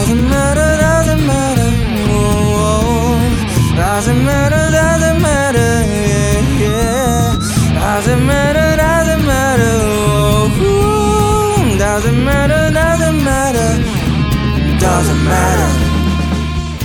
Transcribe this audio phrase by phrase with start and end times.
[0.00, 1.68] Doesn't matter, doesn't matter.
[3.76, 5.84] Doesn't matter, doesn't matter.
[5.84, 7.36] Yeah, yeah.
[7.74, 9.76] Doesn't matter, doesn't matter.
[11.78, 13.76] Doesn't matter, doesn't matter.
[14.80, 15.68] Doesn't matter.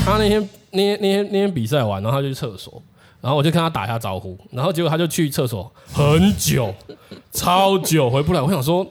[0.04, 2.84] 他那天那天那天那天比赛完，然后他就去厕所，
[3.21, 6.75] 然后我就跟他打一下招呼，然后结果他就去厕所很久，
[7.32, 8.41] 超久回不来。
[8.41, 8.86] 我想说，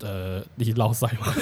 [0.00, 1.32] 呃，你老赛嘛？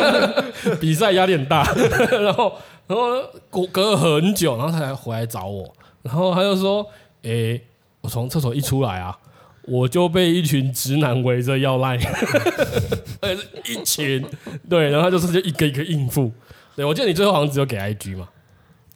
[0.80, 1.62] 比赛压力很大，
[2.20, 2.52] 然后
[2.86, 6.82] 然后隔隔了很久，然后他才回来找我，然后他就说，
[7.22, 7.62] 哎、欸，
[8.02, 9.16] 我从厕所一出来啊，
[9.62, 11.96] 我就被一群直男围着要赖，
[13.20, 14.24] 而且是一群，
[14.68, 16.32] 对，然后他就是就一个一个应付。
[16.76, 18.28] 对，我记得你最后好像只有给 IG 嘛。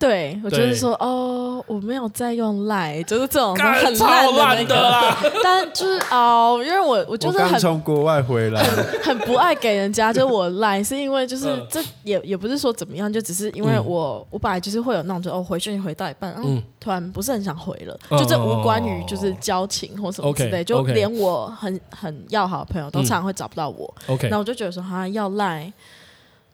[0.02, 5.16] 对，我就是说哦，我没有在用 Line，就是这种很超烂的啦。
[5.44, 8.60] 但就是哦，因为我我就是很从国外回来，
[9.04, 23.94] 很不爱给人家，就是我 Line 是因为就是这也也不是说怎么样，就只是因为我我本来就是会有那种就哦回讯息回到一半，嗯，突然不是很想回了，就这无关于就是交情或什么之类，就连我很很要好的朋友都常常会找不到我。
[24.08, 25.72] OK，那我就觉得说他要 Line。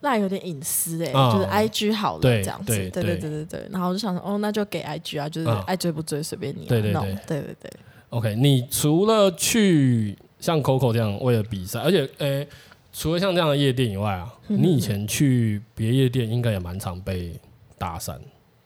[0.01, 3.69] 那有点隐私哎、就是 I G 好了这样子，对对对对对。
[3.71, 6.69] 然后我就想说，哦，那就给 I G 啊，就是爱追不追随便你、啊。
[6.69, 7.71] 对对对，对对对。
[8.11, 12.49] OK，你除了去像 Coco 这样为了比赛，而且诶、欸，
[12.93, 17.33] 除了像这样的夜店以外啊，嗯、你以前去别夜店应该也蛮常被
[17.77, 18.17] 搭讪，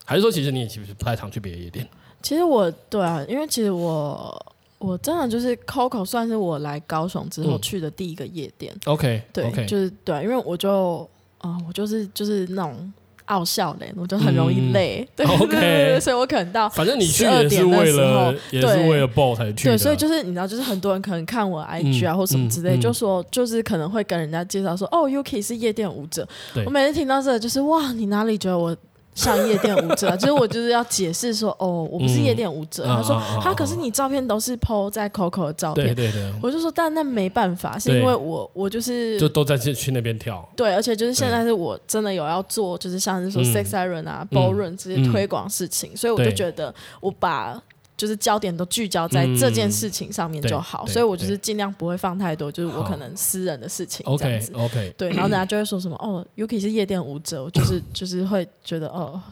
[0.04, 1.88] 还是说其实你也其实不太常去别的夜店？
[2.20, 8.72] 其实我对啊，因为其实我我真的就是 Coco 算是我来高雄之后去的第一个夜店。
[8.84, 11.08] 嗯、OK，对就是对，因为我就。
[11.42, 12.92] 啊、哦，我就是就是那种
[13.26, 26.26] 傲笑的，我就很容易累，嗯、对，okay, 对，所以我可能到反正你去也是为了也是为了 ball 才去，对，所以就是你知道，就是很多人可能看我 IG 啊、嗯、或什么之类，嗯、就说就是可能会跟人家介绍说，嗯、哦，Yuki 是夜店舞者，
[26.64, 28.76] 我每次听到这个，就是哇，你哪里觉得我？
[29.14, 32.84] 像夜店舞者， 就是我就是要解释说，哦，我不是夜店舞者。
[32.84, 36.32] 他说，他可是你照片都是 PO 在 Coco 的照片，对对对。
[36.42, 40.46] 我就说，但那没办法，是因为我我就是就都在去去那边跳。
[40.56, 47.62] 对，而且就是现在是我真的有要做，就是像是说 Sex Siren 啊、Ballroom 这些推广事情，所以我就觉得我把。
[48.02, 54.52] 就是焦点都聚焦在这件事情上面就好，所以我就是尽量不会放太多，就是我可能私人的事情这样子。
[54.54, 59.22] OK，对，然后人家就会说什么哦，Yuki 是夜店舞者，就 是就是会觉得哦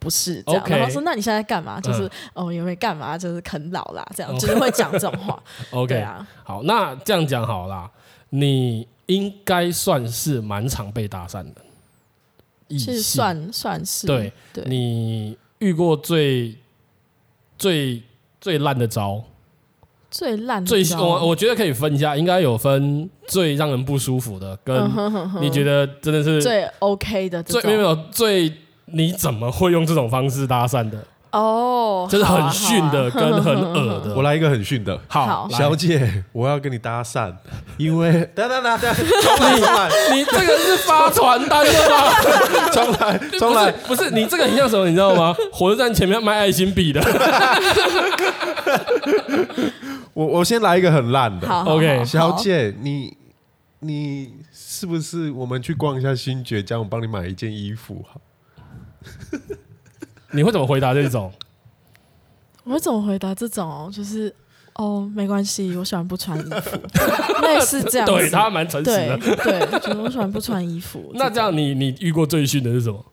[0.00, 1.80] 不是这样，然后说那你现在干嘛？
[1.80, 3.16] 就是哦因为干嘛？
[3.16, 5.40] 就是啃老啦，这样就是会讲这种话。
[5.70, 7.88] OK 啊，好，那这样讲好啦，
[8.30, 16.56] 你应该算是蛮常被搭讪的，是算算是对对，你遇过最
[17.56, 18.02] 最。
[18.46, 19.24] 最烂的招，
[20.08, 24.88] 最烂的最我我觉得可以分一下，应该有分最让人不舒服的，跟
[25.40, 28.52] 你觉得真的是最 OK 的，最没有最
[28.84, 31.04] 你怎么会用这种方式搭讪的？
[31.36, 34.14] 哦，就是很逊的跟很 恶的。
[34.14, 37.30] 我来一个很逊的，好，小姐，我要跟你搭讪，
[37.76, 42.10] 因为等等等等，重来，你这个是发传单的吗？
[42.72, 44.88] 重来，重来，不是你这个很像什么？
[44.88, 45.36] 你知道吗？
[45.52, 47.02] 火车站前面卖爱心笔的。
[50.14, 53.14] 我我先来一个很烂的，OK，小姐，你
[53.80, 58.18] 你是不是我们去逛一下新崛江，我帮你买一件衣服好？
[60.36, 61.32] 你会怎么回答这种？
[62.64, 63.90] 我会怎么回答这种？
[63.92, 64.34] 就是
[64.74, 66.76] 哦，没关系，我喜欢不穿衣服，
[67.46, 68.06] 类似这样。
[68.06, 71.10] 对，他蛮诚实的，对，就是我喜欢不穿衣服。
[71.14, 73.04] 那这样你，你你遇过最逊的是什么？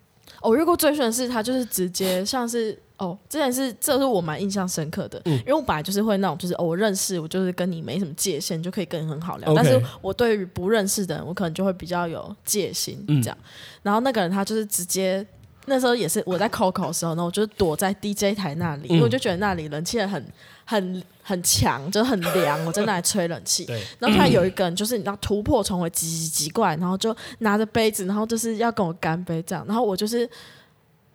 [0.42, 9.52] 我遇过最逊的是他就是直接像是哦，这件事这是我蛮印象深刻的，嗯、因为我本来就是会那种就是哦，我认识我就是跟你没什么界限，就可以跟你很好聊。
[9.52, 13.38] Okay 但是我对于不认识的人，我可能就会比较有戒心这样。
[13.40, 13.46] 嗯、
[13.84, 15.26] 然后那个人他就是直接。
[15.66, 20.26] 那时候也是我在 Coco 的时候呢，我就躲在 DJ 台那里，嗯、因为我就觉得那里冷气很
[20.66, 23.66] 很很强，就很凉，我在那里吹冷气。
[23.98, 29.66] 然后突然有一个人，就是你知道突破重围挤挤挤过来，然后就拿着杯子，然后就是要跟我干杯这样。
[29.66, 30.30] 然后我就是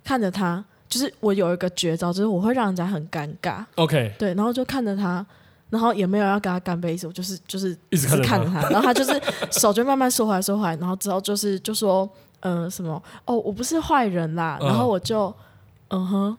[0.02, 3.62] 看着他，就是我有一个绝招，就是我会让人家很尴尬。
[3.74, 5.24] OK，对，然后就看着他，
[5.68, 9.20] 然后也没有要跟他干杯意思，我就是就是一直看着他，然后他就是
[9.50, 12.08] 手就慢慢缩回来缩回来，然后之后就是就说。
[12.40, 13.02] 嗯、呃，什么？
[13.25, 14.58] 哦，我不是坏人啦。
[14.61, 15.35] 然后我就，
[15.88, 16.37] 嗯哼，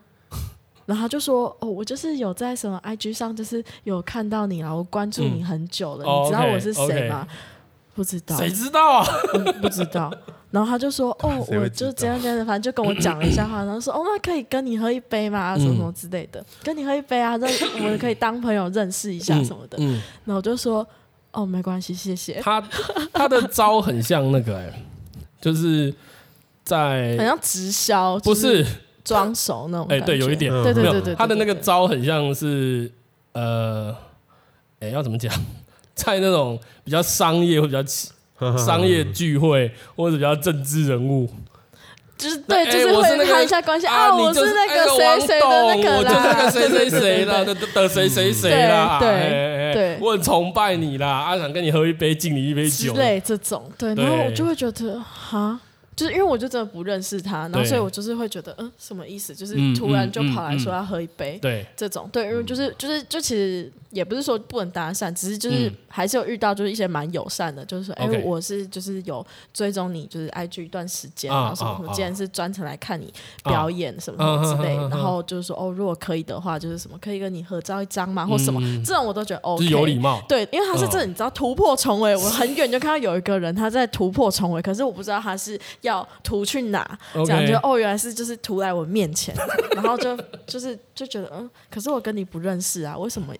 [0.85, 6.05] 然后他就说，哦，我就是有在什么 IG 上，就是有看到你啦，我关注你很久了。
[6.05, 7.27] 嗯、你知道我是谁吗？
[7.93, 8.37] 不知道。
[8.37, 9.61] 谁知道啊、嗯？
[9.61, 10.11] 不知道。
[10.51, 15.55] 然后他就说，哦， 我就这样这样，反正就跟我讲了一下话，然后说，哦，那可以跟你喝一杯吗？
[15.57, 19.77] 什么什么之类的，跟你喝一杯啊，认我们可以当朋友认识一下什么的。
[19.79, 20.01] 嗯。
[20.25, 20.87] 然后我就说，
[21.33, 22.41] 哦，没关系，谢谢。
[22.41, 22.63] 他
[23.13, 24.85] 他的招很像那个哎、欸。
[25.41, 25.93] 就是
[26.63, 28.65] 在好像直销，不是
[29.03, 29.87] 装熟那种。
[29.89, 32.91] 哎，对，有一点，对对对对，他的那个招很像是
[33.31, 33.95] 呃，
[34.79, 35.33] 哎，要怎么讲，
[35.95, 37.83] 在那种比较商业或比较
[38.57, 41.29] 商业聚会或者比较政治人物。
[42.19, 55.57] 就是对，就是会看一下关系啊，我是那个谁谁的那个，我就是那个谁谁谁啦的 的谁谁谁啦，对对，我很崇拜你啦，啊想跟你喝一杯，敬你一杯酒，之类这种，对，然后我就会觉得哈。
[55.99, 59.35] 就是因为我就真的不认识他，然后所以我就是会觉得，嗯，什么意思？
[59.35, 73.13] 就是突然就跑来说要喝一杯，对，这种，对，因为就是就是就其实也不是说不能搭讪，只是就是还是有遇到就是一些蛮友善的，就是说，哎，我是就是有追踪你，就是 IG 一段时间，然后什么什么，今天是专程来看你
[73.43, 78.25] 表演什么什么之类，然后就是说，哦，如果可以的话，就是什么可以跟你合照一张吗？
[78.25, 85.88] 或什么这种我都觉得 OK，有礼貌，对，因为他是这，你知道突破重围，我很远就看到有一个人他在突破重围，可是我不知道他是要。
[85.89, 86.99] 要图去哪？
[87.13, 89.35] 这样就哦，原来是就是图来我面前，
[89.75, 93.33] 然后就就是就觉得嗯，可是我跟你不认识啊，为什么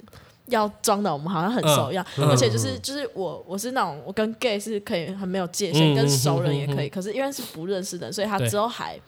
[0.47, 2.05] 要装的我们好像很熟一样？
[2.17, 8.99] 而且就是就是我我是那种我跟 gay 是可以很没有界限，跟熟人也可以，可是因为是不认识的，所以他之后还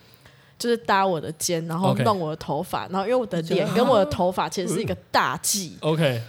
[0.58, 5.76] 就是搭我的肩，然后弄我的头发，然后因为我的脸跟我的头发其实是一个大忌。
[5.80, 6.22] OK。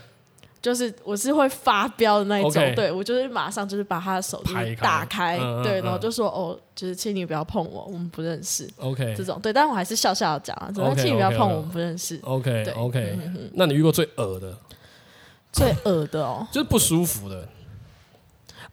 [0.64, 12.64] 就是我是会发飙的那一种，对，我就是马上就是把他的手机打开，对，然后就说哦，就是请你不要碰我，我们不认识，OK，这种对，但我还是笑笑的讲啊，说请你不要碰我，我们不认识，OK。
[12.78, 13.20] OK，
[13.56, 14.58] 那你遇过最恶的？
[15.52, 17.46] 最恶的哦，就是不舒服的。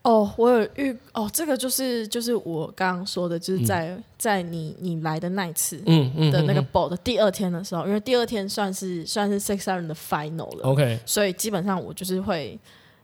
[0.02, 12.58] 哦，我有遇哦，这个就是就是我刚刚说的，就是在、嗯、在你你来的那一次，嗯嗯的那个 ball 的第二天的时候，因为第二天算是算是 six Siren 的 final 了，OK，所以基本上我就是会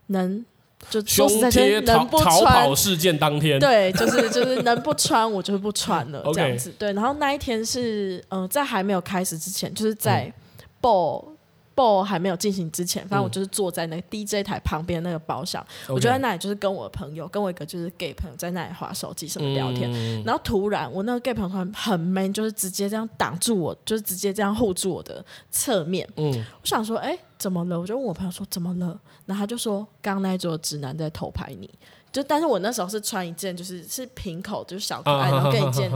[0.06, 0.42] 能
[0.88, 10.32] 就说实在些能不穿逃跑事件当天，对，就是就是能不穿我就是不穿了 这样子，对，然后那一天是嗯、呃，在还没有开始之前，就是在
[10.80, 11.35] ball、嗯。
[11.76, 26.08] Ball 还没有进行之前，反正我就是坐在那个 DJ 台旁边那个包厢，嗯、我就在那里就是跟我的朋友，跟我一个就是 gay 朋友在那里划手机什么聊天，嗯、然后突然我那个 gay 朋友突然很 man，就是直接这样挡住我，就是直接这样护住我的侧面。
[26.16, 26.32] 嗯，
[26.62, 27.78] 我想说，哎、欸，怎么了？
[27.78, 28.98] 我就问我朋友说怎么了？
[29.26, 31.68] 然后他就说，刚刚那一桌直男在偷拍你，
[32.10, 35.90] 就但是我那时候是穿一件就是是平口就是小可爱，然后跟一 件。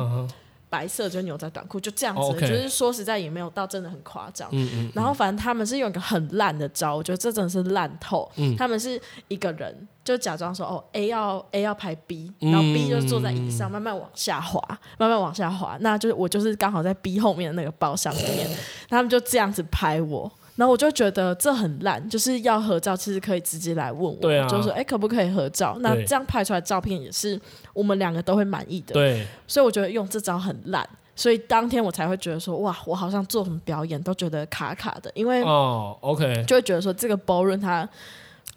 [0.70, 2.40] 白色就牛仔短裤，就这样子，oh.
[2.40, 4.49] 就是说实在也没有到真的很夸张。
[4.52, 8.31] 嗯嗯嗯、然后反正他们是用一个很烂的招，我觉得这真的是烂透。
[8.37, 14.62] 嗯、他们是一个人就假装说哦 A 要 A 要拍 B，然后 B 就坐在椅子上慢慢往下滑，
[14.96, 15.76] 慢慢往下滑。
[15.81, 18.49] 那就是我就是刚好在 B 后面的那个包厢里面，
[18.88, 20.31] 他们就这样子拍我。
[20.60, 25.74] 然后我就觉得这很烂，就是要合照，其实可以直接来问我，对啊、就是说，哎，可不可以合照？
[25.80, 27.40] 那这样拍出来的照片也是
[27.72, 28.92] 我们两个都会满意的。
[28.92, 30.86] 对，所以我觉得用这招很烂，
[31.16, 37.88] 所以当天我才会觉得说，哇，我好像做什么表演都觉得卡卡的，因为哦，OK，就会觉得说这个 ballroom 它。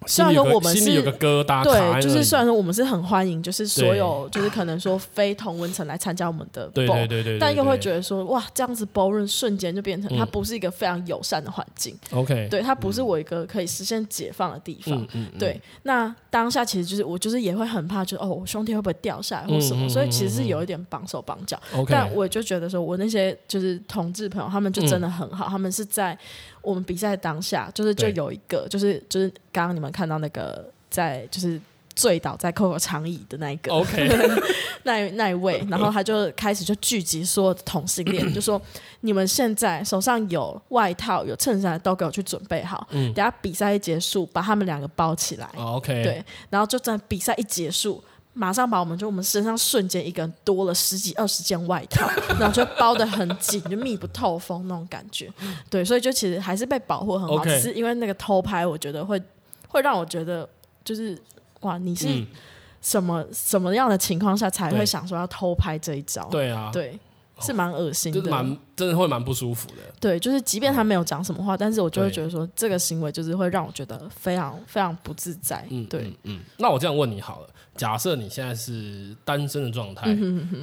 [0.06, 11.96] 虽然说我们是有个疙瘩，对，就是虽然说我们是很欢迎，就是所有就是可能说非同温层来参加我们的 ball，但又会觉得说哇，这样子 ballroom 瞬间就变成它不是一个非常友善的环境。
[12.10, 15.06] OK，对，它不是我一个可以实现解放的地方。
[15.38, 21.58] 对，那当下其实就是我就是也会很怕，就是哦，我胸贴会不会掉下来或什么，所以其实是有一点绑手绑脚。
[21.88, 26.18] 但我就觉得说我那些就是同志朋友，他们就真的很好，他们是在。
[26.64, 31.60] 我们比赛当下，就是就有一个，就是就是刚刚你们看到那个在就是
[31.94, 34.08] 醉倒在 Coco 长椅的那一个，OK，
[34.82, 38.60] 那那一位，然后他就开始就聚集所有的同性恋， 就说
[39.02, 48.02] 你们现在手上有外套有衬衫都给我去准备好，嗯，等下比赛一结束把他们两个包起来，哦，OK，对，然后就在比赛一结束。
[48.34, 52.06] 马上把我们就我们身上瞬间一个人多了十几二十件外套，
[52.38, 55.32] 然后就包得很紧，就密不透风那种感觉。
[55.70, 59.22] 对，所以就其实还是被保护很好是因为那个偷拍，我觉得会
[59.68, 60.48] 会让我觉得
[60.84, 61.16] 就是
[61.60, 62.06] 哇，你是
[62.82, 66.24] 什么、嗯、什么样的情况下才会想说要偷拍这一招？
[66.30, 66.98] 对啊，对。
[67.40, 69.76] 是蛮恶心的，蛮、哦、真的会蛮不舒服的。
[70.00, 75.66] 对，就是即便他没有讲什么话，嗯、但是我就会觉得说，这个行为就是会让我觉得非常非常不自在。
[75.70, 76.40] 嗯，对，嗯，嗯。
[76.58, 80.16] 那我这样问你好了，假设你现在是单身的状态，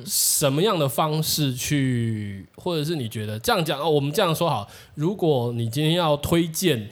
[0.06, 3.90] 什么样的方式去，或者是你觉得这样讲哦？
[3.90, 6.90] 我们这样说好，如果你今天要推荐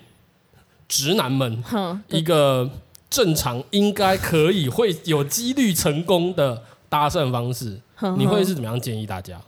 [0.88, 1.64] 直男们
[2.10, 2.70] 一个
[3.10, 7.80] 正常、应该可以、会有几率成功的搭讪方式，
[8.18, 9.40] 你会是怎么样建议大家？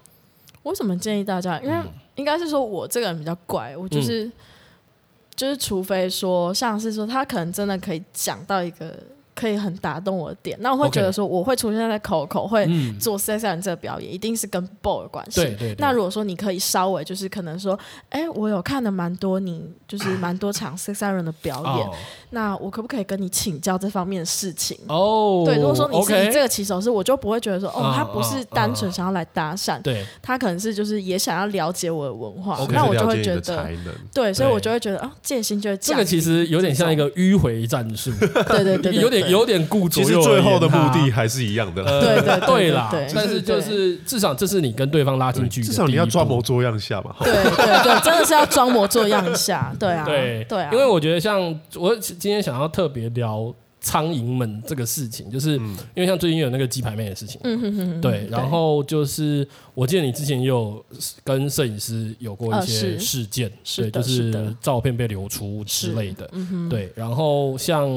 [0.63, 1.59] 为什么建议大家？
[1.61, 1.75] 因为
[2.15, 4.33] 应该是说我这个人比较怪，我就是、嗯、
[5.35, 8.95] 就是，除非说像是说他可能真的可以讲到一个
[9.33, 10.57] 可以很打动我的点。
[10.61, 12.67] 那我会觉得说，我会出现在 Coco 会
[13.00, 15.41] 做 CSR 这个表演，一定是跟 BO 有关系。
[15.41, 15.75] 对对。
[15.77, 17.77] 那如果说你可以稍微就是可能说，
[18.09, 21.89] 哎，我有看了蛮多你就是蛮多场 CSR 的表演，
[22.31, 24.77] 那我可不可以跟你请教这方面的事情？
[24.88, 25.55] 哦，对。
[25.55, 33.67] 如果说你是以这个起手是，我就不会觉得说，哦，他不是单纯想要来搭讪，对，他可能是就是也想要了解我的文化，那我就会觉得，
[34.13, 38.11] 对，所以我就会觉得，啊，戒心就会这个，其实有点像一个迂回战术，
[38.50, 42.89] 对对对，有点有点顾左右而言他，其实最后的目的还是一样的，对对 对啦。
[43.15, 47.15] 但是就是至少这是你跟对方拉近距离，至少你要装模作样下嘛。
[47.19, 50.45] 对对对，真的是要装模作样下，对啊，对。
[50.47, 50.69] 对啊。
[50.71, 51.41] 因为我觉得像
[51.75, 57.41] 我今天想要特别聊苍蝇们这个事情，就是因为像最近有那个鸡排妹的事情，
[58.00, 60.83] 对，然后就是我记得你之前也有
[61.23, 66.29] 跟摄影师有过一些事件，对，就是照片被流出之类的，
[66.69, 67.89] 对，然后像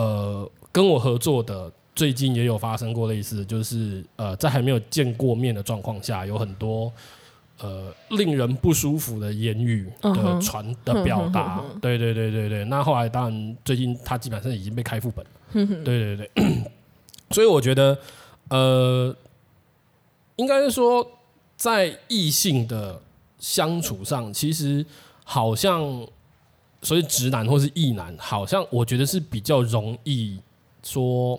[0.00, 0.50] 呃。
[0.70, 6.92] 跟我合作的最近也有发生过类似，就是呃，在还没有见过面的状况下，有很多
[7.58, 11.64] 呃令人不舒服的言语的传的表达。
[11.80, 12.64] 对对对对对。
[12.66, 15.30] 那后来当然，最近他基本上已经被开副本了。
[15.82, 16.30] 对对对。
[17.32, 17.98] 所以我觉得，
[18.50, 19.16] 呃，
[20.36, 21.04] 应该是说，
[21.56, 23.00] 在异性的
[23.38, 24.84] 相处上，其实
[25.24, 26.06] 好像
[26.82, 30.38] 所以直男或是异男，好像我觉得是比较容易。
[30.80, 31.38] 说，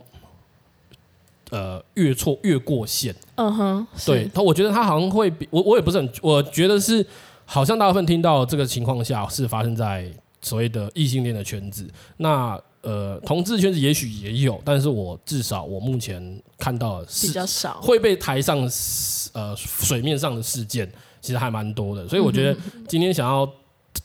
[1.49, 3.15] 呃，越错越过线。
[3.35, 7.03] 嗯哼，对他，我觉得他好像会比我，我也不是很，我觉得是
[7.45, 11.89] 好像大部分听到这个情况下是发生在所谓的异性恋的圈子。
[12.17, 18.59] 那呃，同志圈子也许也有，但是我至少我目前看到的是比较少会被抬上
[19.33, 20.91] 呃水面上的事件，
[21.21, 22.05] 其实还蛮多的。
[22.09, 22.55] 所以我觉得
[22.89, 23.49] 今天想要。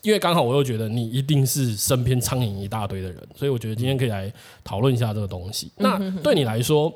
[0.02, 5.70] 因为刚好我又觉得你一定是身边苍蝇一大堆的人，所以我觉得今天可以来讨论一下这个东西。
[5.76, 6.92] 那对你来说，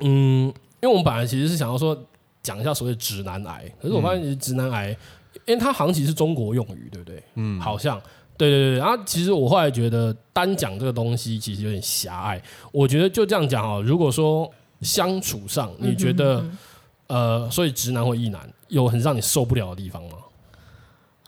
[0.00, 0.46] 嗯，
[0.80, 1.96] 因为我们本来其实是想要说
[2.42, 4.90] 讲一下所谓直男癌，可是我发现其实直男癌，
[5.46, 7.22] 因为它好像其实是中国用语，对不对？
[7.34, 8.00] 嗯，好像，
[8.36, 8.78] 对对对。
[8.78, 12.42] 然后其实我后来觉得单讲这个东西其实有点狭隘。
[12.72, 16.44] 我觉得就这样讲哦，如果说相处上你觉得
[17.06, 20.18] 呃，所以直男或异男有很让你受不了的地方吗？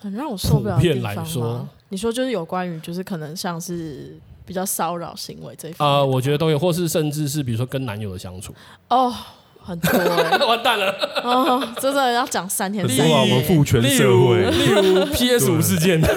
[0.00, 1.69] 很让我受不了的地方吗？
[1.90, 8.55] 你说就是有关于就是可能像是比较骚扰行为这一方面，呃，我觉得都有，或是甚至是比如说跟男友的相处
[8.88, 9.14] 哦，
[9.61, 13.14] 很多、欸， 完蛋了哦，真的要讲三天三夜。
[13.14, 16.00] 我们父权社会，例如 PS 五事件。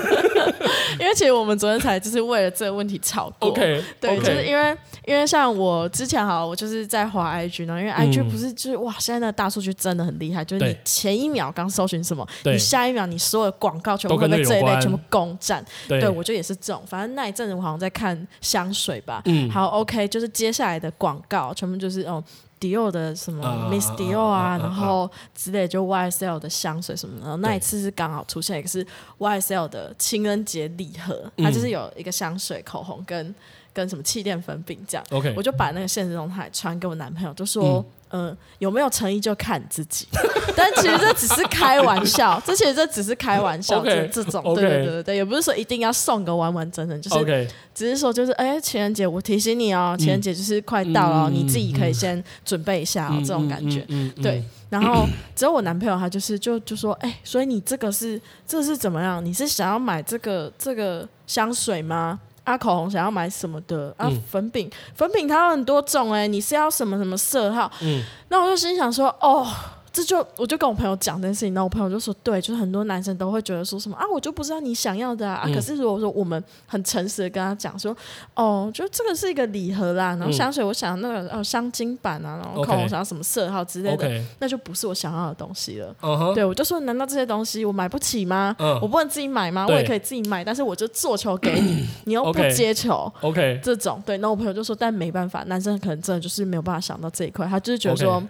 [0.99, 3.49] 因为其实我们昨天才就是为了这个问题吵过。
[3.49, 15.63] OK，对，就是因为因为像我之前好，我就是在滑 IG 呢，因为 IG 不是就是哇，现在那个大数据真的很厉害，就是你前一秒刚搜寻什么，你下一秒你所有的广告全部会被这一类全部攻占。
[15.87, 19.21] 对，我觉得也是这种，反正那一阵子我好像在看香水吧。
[19.25, 22.23] 嗯，好，OK，就是接下来的广告全部就是哦。
[22.61, 28.85] 迪奥的什么 Miss Dior 啊，然后之类就 YSL 的香水什么的，然后那一次是刚好出现一个是
[29.17, 33.33] YSL 的情人节礼盒，它就是有一个香水、口红跟
[33.73, 35.05] 跟什么气垫粉饼这样。
[35.11, 37.85] OK，我就把那个现实动态传给我男朋友，就说。
[38.13, 40.05] 嗯，有没有诚意就看自己，
[40.53, 53.87] 但其实这只是开玩笑，这其实这只是开玩笑，这这种，对对对对，也不是说一定要送个完完整整，就是只是说就是哎，情人节我提醒你哦，情人节就是快到了，你自己可以先准备一下哦，这种感觉，
[54.21, 54.43] 对。
[54.69, 59.23] 然后只有我男朋友他就是就就说，哎，所以你这个是这是怎么样？
[59.23, 62.19] 你是想要买这个这个香水吗？
[62.43, 64.09] 啊，口红想要买什么的啊？
[64.29, 67.71] 粉饼，粉饼它有很多种哎、欸，你是要什么什么色号？
[67.81, 69.47] 嗯，那我就心想说，哦。
[69.93, 75.41] 这就我就跟我朋友讲这件事情，然后我朋友就说，对，就是很多男生都会觉得说什么啊，我就不知道你想要的啊。
[75.45, 77.95] 嗯、啊可是如果说我们很诚实的跟他讲说，
[78.33, 85.93] 哦，就这个是一个礼盒啦，然后香水我想要那个哦香精版啊，然后口红想要什么色号之类的.那就不是我想要的东西了。
[85.99, 86.33] Uh huh.
[86.33, 89.65] 对，我就说，难道这些东西我买不起吗？Uh, 我不能自己买吗？
[89.67, 93.11] 对我也可以自己买，但是我就做球给你， 你又不接球。
[93.19, 98.21] OK，这种对，那我朋友就说，但没办法，男生可能真的就是没有办法想到这一块，他就是觉得说。
[98.21, 98.27] Okay.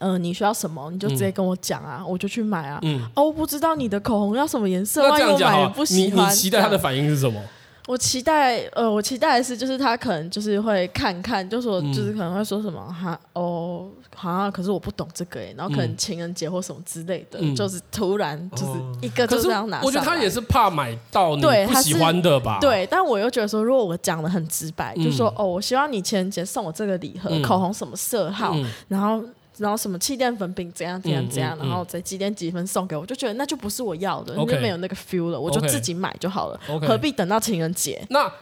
[0.00, 2.78] 嗯、呃，你需要什么，你就直接跟我讲啊，嗯、我就去买啊。
[2.82, 7.40] 嗯，哦，我不知道你的口红要什么颜色，万一我买了不喜欢，你，你期待他的反应是什么？
[7.86, 19.80] 我期待，呃，我期待的是，就是他可能就是会看看，就说，就是可能会说什么哈，哦，好像可是我不懂这个哎，然后可能情人节或什么之类的，嗯、就是突然就是一个就这样拿。
[19.82, 22.58] 我觉得他也是怕买到你不喜欢的吧？
[22.60, 29.20] 对，但我又觉得说，如果我讲的很直白，嗯、就说哦，我希望你情人节送我这个礼盒，嗯、口红什么色号，嗯、然后。
[29.60, 38.02] 然后什么气垫粉饼怎样怎样怎样，然后再几点几分送给我，就觉得那就不是我要的，那就没有那个 feel 了，我就自己买就好了，何必等到情人节？
[38.08, 38.32] 那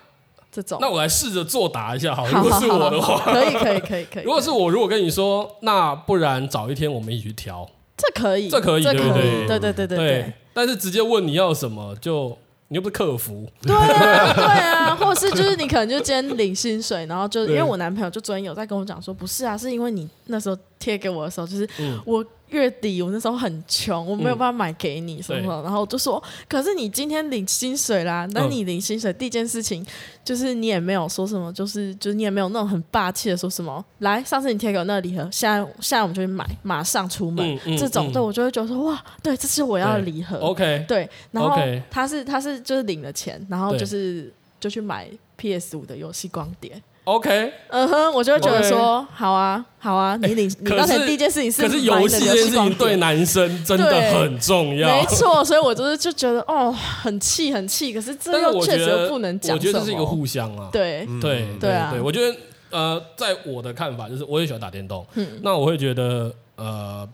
[0.52, 0.78] 这种。
[0.80, 4.22] 那我来试着作答一下好，好如果是我的话，可以可以可以可以。
[4.22, 10.32] 如果是我，如果跟你说，那不然早一天我们一起去挑，这可以，这可以这可以，对不对对对对对对。
[10.54, 21.68] 但是直接问你要什么，就你又不是客服，对啊对啊，或者是就是你可能就今天领薪水，然后就因为我男朋友就昨天有在跟我讲说，不是啊，是因为你那时候贴给我的时候，就是
[22.04, 22.24] 我。
[22.50, 29.84] 月底我那时候很穷，我没有办法买给你什么，什么、嗯，然后我就说，可是你今天领薪水啦，那你领薪水第一件事情
[30.24, 41.56] 就是你也没有说什么，就是就是你也没有那种很霸气的说什么，来，上次你贴给我那个礼盒，现在现在我们就去买，马上出门，这种，对我就会觉得说，哇，对，这是我要的礼盒，OK，对，然后
[41.90, 46.82] 他是他是就是领了钱，然后就是就去买 PS 五的游戏光碟。
[47.08, 62.36] OK，嗯哼，我就会觉得说，好啊，好啊，你领，你刚才第一件事情是，可是游戏这件事情对男生真的很重要，没错，所以我就是就觉得哦，很气，很气，可是这又确实不能讲，我觉得这是一个互相啊，对，对，对啊，对，我觉得
[62.70, 65.06] 呃，在我的看法就是，我也喜欢打电动，
[65.40, 67.08] 那我会觉得呃，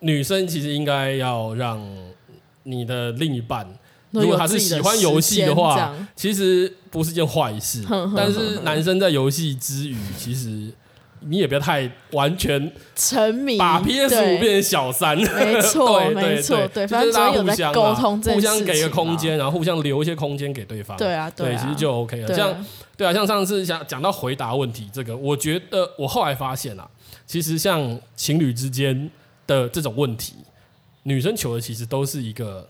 [0.00, 1.78] 女生其实应该要让
[2.62, 3.68] 你的另一半。
[4.22, 7.84] 如果他是喜欢游戏的话，其实不是件坏事。
[8.16, 10.72] 但是男生在游戏之余，其实
[11.20, 15.16] 你也不要太完全沉迷，把 PS 五变成小三。
[15.16, 20.96] 没错， 没错，对，反正大家互相沟通，互相给个空间，然后互相留一些空间给对方。
[20.96, 22.34] 对啊，对，其实就 OK 了。
[22.34, 22.64] 像
[22.96, 26.88] 对啊，像上次讲讲到回答问题这个，我觉得我后来发现啊，
[27.26, 29.10] 其实像情侣之间
[29.46, 30.34] 的这种问题，
[31.02, 32.68] 女生求的其实都是一个。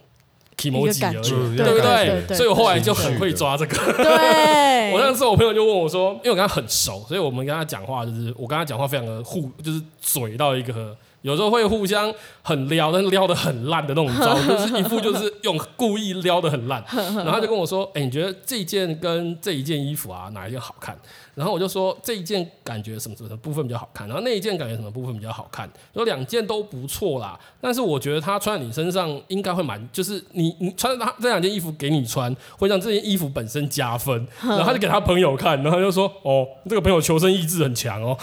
[0.57, 1.81] Emoji 而已，对不
[2.27, 2.37] 对？
[2.37, 3.77] 所以我后来就很会抓这个。
[3.95, 10.97] 对， 我那时候我朋友就问我说，因为我跟他很熟，所以我们跟他讲话就是我跟他讲话非常的互，就是嘴到一个。
[11.23, 16.85] 有时候会互相很撩，但是撩的很烂的那种招， 就是一副就是用故意撩的很烂。
[16.95, 20.95] 然后他就跟我说：“哎、欸，你觉得这一件跟这一件衣服啊，哪一件好看？”
[21.35, 25.69] 然后我就说：“这一件感觉什么什么部分比较好看，然后那一件感觉什么部分比较好看。
[25.93, 38.17] 有两件都不错啦，但是我觉得它穿在你身上应该会蛮，就是你你穿它这两件衣服给你穿，会让这件衣服本身加分。”然后他就给他朋友看，然后他就说：“哦，这个朋友求生意志很强哦。”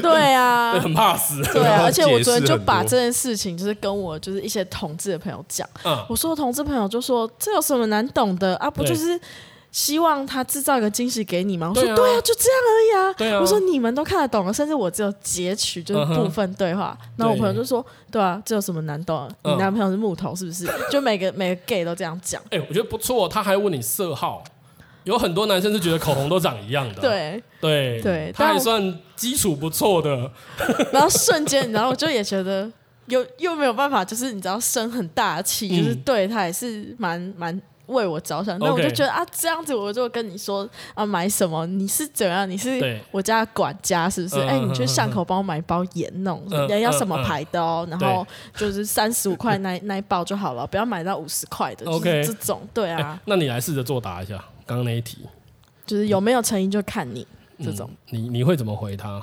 [0.00, 0.44] 对啊。
[0.44, 1.42] 啊， 很怕死。
[1.52, 5.68] 对啊，而且我昨天就把这件事情，就是跟我就是一些同志的朋友讲。
[5.84, 8.70] 嗯，我说同志朋友就说，这有什么难懂的啊？
[8.70, 9.18] 不就是
[9.74, 11.68] 希望他制造一个惊喜给你吗？
[11.68, 13.12] 我说对啊，就这样而已啊。
[13.18, 16.96] 对啊，我说你们都看得懂了，甚至我只有截取就是部分对话。
[17.16, 19.28] 然后我朋友就说，对啊，这有什么难懂啊？
[19.42, 20.64] 你男朋友是木头是不是？
[20.88, 22.40] 就每个每个 gay 都这样讲。
[22.50, 23.28] 哎，我觉得不错。
[23.28, 24.44] 他还问你色号。
[25.02, 30.30] 有很多男生是觉得口红都长一样的，对对对，他还算基础不错的，
[30.92, 32.70] 然后瞬间，然后我就也觉得
[33.08, 41.66] 又又没有办法，就是你知道生很大气，嗯、就是对他也是蛮蛮为我着想，那我就觉得啊，这样子我就跟你说啊，买什么？
[41.66, 42.48] 你是怎样？
[42.48, 44.40] 你是我家管家是不是？
[44.40, 47.86] 哎、嗯欸，你去巷口帮我买一包盐那种，人、嗯、要什么牌的哦？
[47.88, 53.20] 嗯、然后就是三十五块那那一包就好了，不要买到五十块的，OK，这种对啊、欸。
[53.26, 54.42] 那你来试着作答一下。
[54.66, 55.18] 刚刚那一题，
[55.84, 57.26] 就是有没有诚意就看你
[57.62, 59.22] 这种，嗯、你你会怎么回他，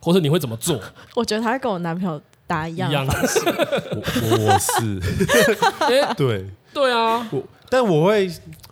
[0.00, 0.80] 或者你会怎么做？
[1.14, 3.38] 我觉得他会跟我男朋友答一样的方式。
[4.20, 5.00] 我我是，
[5.86, 8.28] 欸、对对啊，我但我会，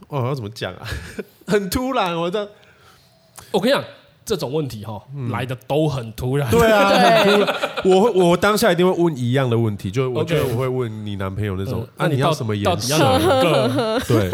[0.09, 0.87] 哦，要怎么讲啊？
[1.47, 2.49] 很突然，我的，
[3.51, 3.83] 我跟你讲。
[4.23, 6.87] 这种问题哈来的都很突然，对啊，
[7.85, 12.97] 我会我当下一定会问一样的问题，就我觉得我会问你男朋友那种，啊，你要什么颜色？
[14.07, 14.31] 对，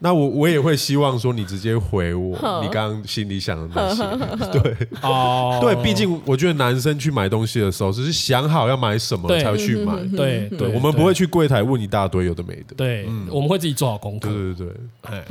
[0.00, 4.02] 那我我也会希望说你直接回我，你刚刚心里想的那些，
[4.60, 15.24] 对，哦，对，毕竟我觉得男生去买东西的时候，只是想好要买什么才会去买，对对，我们不会去柜台问一大堆有的没的，对，我们会自己做好功课，对对对，哎，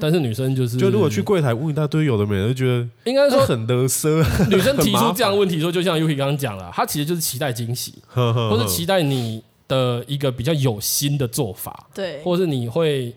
[0.00, 3.24] 但是女生就是，就如果去柜台问一大堆有的没的，就觉得应该。
[3.34, 13.12] 说很得瑟，女生提出这样的问题说，就像 Yuki 刚刚讲了，她其实就是期待惊喜，或是期待你的一个比较有心的做法，对，或是你会，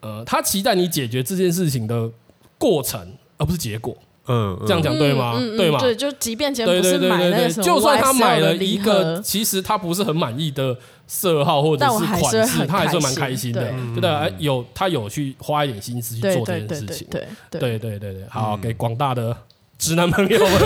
[0.00, 2.10] 呃，他期待你解决这件事情的
[2.58, 3.96] 过程，而不是结果。
[4.30, 5.38] 嗯，这样讲对吗？
[5.56, 5.78] 对吗？
[5.80, 14.30] 对，就即便钱不是买那个什么，就算他买了一个，其实他不是很满意的色号或者是款式，他还是蛮开心的，对的。
[14.36, 18.24] 有他有去花一点心思去做这件事情，对对对对对。
[18.28, 19.34] 好，给广大的
[19.78, 20.58] 直男朋友们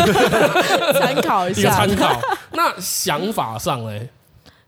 [0.95, 2.21] 参考一下，参考。
[2.55, 4.09] 那想法上嘞，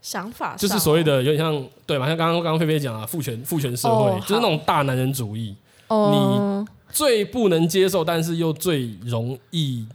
[0.05, 2.05] 想法就是所谓的有点像对嘛？
[2.05, 5.55] 像刚刚刚刚菲菲讲啊，父权父权社会就是那种大男人主义，
[5.87, 6.75] 哦你。
[6.91, 9.85] 最不能接受，但是又最容易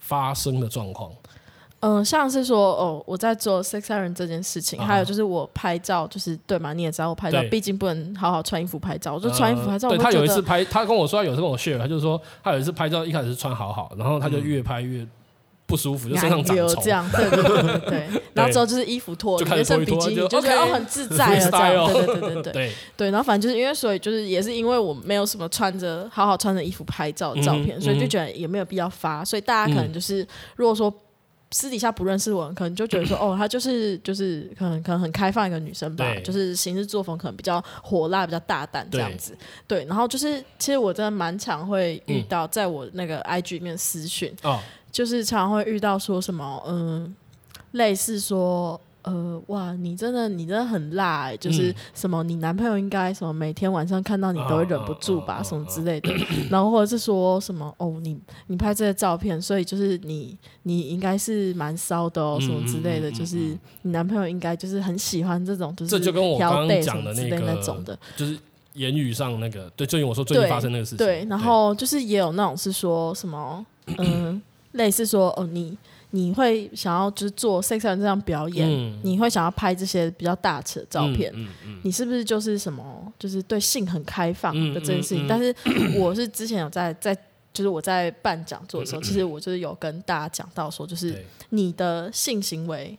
[0.00, 1.12] 发生的状况，
[1.78, 6.72] 嗯，像是说哦，我在做 sex siren 这件事情，啊、还有就是我拍照，就是对嘛？
[6.72, 9.88] 你也知道我拍照，毕竟不能好好穿衣服拍照，我就穿衣服拍照。
[9.90, 15.06] 对，他有一次拍，他跟我说，他有一次跟我 share，他就说他有一次拍照，一开始是穿好好，然后他就越拍越
[15.70, 16.82] 不舒服，嗯、就身上长虫。
[16.82, 18.22] 这样，对对对对， 对。
[18.34, 22.52] 然后之后就是衣服脱了，就剩比基尼，就觉得哦很自在了这样，对对对对对。
[22.52, 22.72] 对。
[22.96, 23.10] 对。
[23.10, 30.92] 然后反正就是因为所以就是也是因为我没有什么穿着好好穿着衣服拍照的照片，嗯、所以就觉得也没有必要发，所以大家可能就是、嗯、如果说。
[31.52, 39.36] 私底下不认识我，可能就觉得说，哦，她就是就是可能可能很开放一个女生吧，就是行事作风可能比较火辣，比较大胆这样子。
[39.66, 44.56] 对，然后就是其实我真的蛮常会遇到，在我那个 IG 里面私讯，嗯、
[44.90, 47.14] 就是常常会遇到说什么，嗯，
[47.72, 48.80] 类似说。
[49.02, 56.12] 呃，哇，你真的你真的很辣哎、欸，就是什么，你男朋友应该什么每天晚上看到你都会忍不住吧，什么之类的，
[56.50, 58.14] 然后或者是说什么哦，你
[58.48, 63.36] 你拍这些照片，所以就是你你应该是蛮骚的哦，什么之类的，就是
[63.80, 68.38] 你男朋友应该就是很喜欢这种，就是这就跟我刚刚讲的那个那种的，就是
[68.74, 73.64] 言语上那个，对，最近我说最近发生那个事情，对，然后就是也有那种是说什么，
[73.96, 75.76] 嗯，类似说哦你。
[76.12, 82.82] 你会想要就是做 sex 这样表演，嗯、你会想要拍这些比较大尺的照片，嗯嗯嗯、你是不是就是什么
[83.16, 85.28] 就是对性很开放的这件事情？
[85.28, 85.54] 但是
[85.96, 87.16] 我是之前有在在
[87.52, 92.98] 就是我在办讲座的时候，其实我就是有跟大家讲到说，就是你的性行为，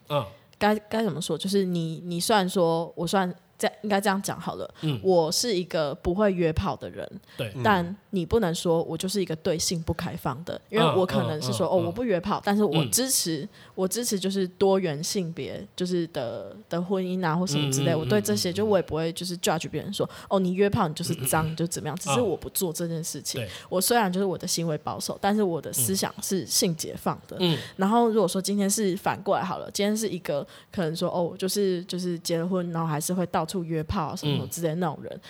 [0.58, 1.38] 该该怎么说？
[1.38, 3.30] 就是你你虽然说我算。
[3.62, 4.68] 这应该这样讲好了。
[4.82, 7.08] 嗯，我是一个不会约炮的人。
[7.38, 17.94] 对，但你不能说我就是一个对性不开放的，因为我可能是说哦，我不约炮，但是我支持，我支持就是多元性别就是的的婚姻啊或什么之类。
[17.94, 21.96] 我对这些就我也不会就是 judge 别人说哦，你约炮你就是脏就怎么样。
[21.98, 23.46] 只是我不做这件事情。
[23.70, 27.38] 我虽然就是我的行为保守，但是我的思想是性解放的。
[27.40, 33.46] 嗯，然后如果说今天是反过来好了，今天是一个可能说哦，就是就是结了婚，然后还是会到。
[33.52, 35.22] 处约炮什么什么之类的那种人，嗯、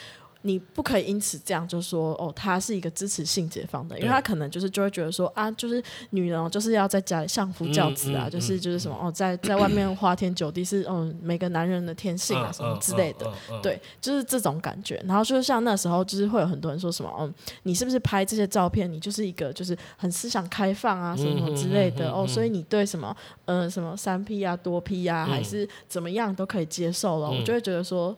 [0.44, 15.02] 你不可以因此这样就说哦，他是一个支持性解放的，因为他可能就是就会觉得说啊，就是女人就是要在家里相夫教子啊，嗯嗯嗯、就是就是什么哦，在在外面花天酒地是嗯每个男人的天性啊什么之类的，对，就是这种感觉。
[15.06, 28.18] 然后就是像那时候，就是会有很多人说什么嗯，你是不是拍这些照片，你就是一个就是很思想开放啊什么什么之类的哦，所以你对什么嗯什么三 P 啊多 P 啊还是怎么样都可以接受了，我就会觉得说。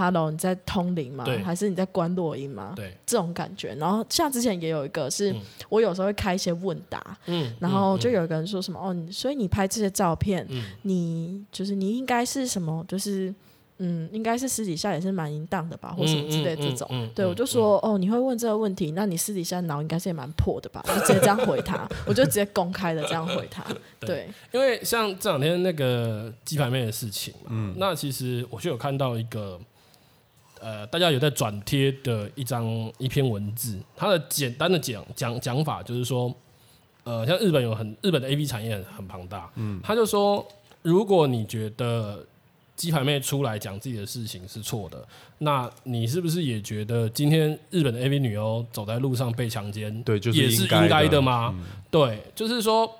[0.00, 1.26] Hello，你在通灵吗？
[1.44, 2.72] 还是你在关落音吗？
[2.74, 3.74] 对，这种感觉。
[3.74, 13.34] 然后像之前也有一个是，嗯、我有时候会开一些问答，嗯，然后就有一个人说什么、嗯、哦，所以你拍这些照片，嗯、你就是你应该是什么，就是
[13.76, 16.88] 嗯，应该是私底下也是蛮淫荡的吧，或什么之类这种。
[16.90, 20.82] 嗯嗯嗯、对，我就说、嗯、哦，你会问这个问题，那你私底下脑应该是也蛮破的吧？
[20.86, 23.62] 就直接这样回他， 我就直接公开的这样回他。
[23.98, 29.60] 对，对因为像这两天那个鸡排妹的事情嘛，嗯，那其实我就有看到一个。
[30.60, 32.64] 呃，大家有在转贴的一张
[32.98, 36.32] 一篇文字，它的简单的讲讲讲法就是说，
[37.04, 40.46] 呃，像日本有很日本的 AV 产业很庞大，嗯，他就说，
[40.82, 42.24] 如果你觉得
[42.76, 45.02] 鸡排妹出来讲自己的事情是错的，
[45.38, 51.54] 那你是不是也觉得今天日本的 AV 女优走在路上被强奸，对，就是也是应该的吗？
[51.56, 52.90] 嗯、对，就是说，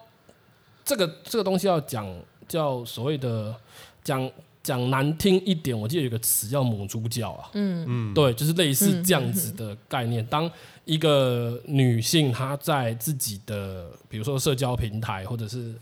[0.85, 2.07] 这个这个东西要讲
[2.49, 3.55] 叫所谓的
[4.03, 4.31] 讲。
[4.71, 10.25] 讲难听一点，我记得有个词叫“母猪教”啊，嗯嗯，对，就是类似这样子的概念。
[10.27, 10.49] 当
[10.85, 15.75] 一个女性她在自己的，比如说社交平台或者是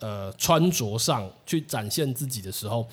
[0.00, 2.84] 呃穿着上去展现自己的时候，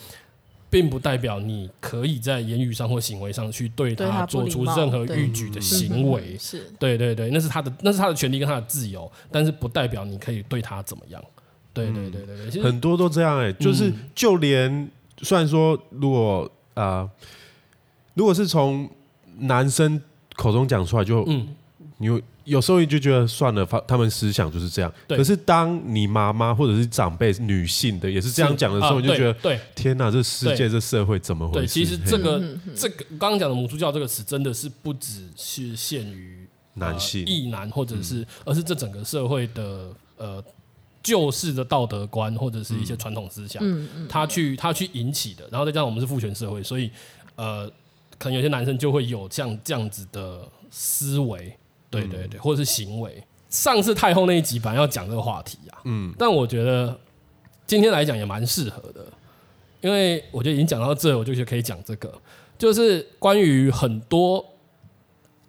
[0.70, 6.38] 并不代表你可以在言语上或行为上去对她做出任何逾矩的行为。
[6.38, 11.20] 是，对对对，那是她的，那是她的权利跟她的自由，但是不代表你可以对她怎么样。
[11.74, 14.92] 对对对对对，很多都这样哎、欸，就是就连。
[15.24, 17.12] 虽然说，如果啊、呃，
[18.14, 18.90] 如果是从
[19.40, 20.02] 男生
[20.36, 21.48] 口中讲出来就，就嗯，
[21.98, 24.94] 你有有时候你就觉得算了，他他们思想就是这样。
[25.08, 31.60] 对可是当你妈妈或者是长辈女性的也是这样讲的时候，你就觉得，对，天哪，这世界这社会怎么回事？
[31.62, 32.44] 对，其实这个
[32.76, 40.44] 这个刚刚讲的“母猪教”这个词，真的是不只是限于男性、异男，或者是，而是这整个社会的呃。
[41.04, 46.90] 旧式的道德观或者是一些传统思想，嗯嗯、他去他去引起的，然后再加上我们是父权社会，所以
[47.36, 47.70] 呃，
[48.18, 51.54] 可能有些男生就会有这样这样子的思维，
[51.90, 53.22] 对对对，或者是行为。
[53.50, 56.98] 上次太后那一集本来要讲这个话题啊，嗯，但我觉得
[57.68, 59.06] 今天来讲也蛮适合的，
[59.82, 62.12] 因为我觉得已经讲到这，我就觉得可以讲这个，
[62.58, 64.44] 就是关于很多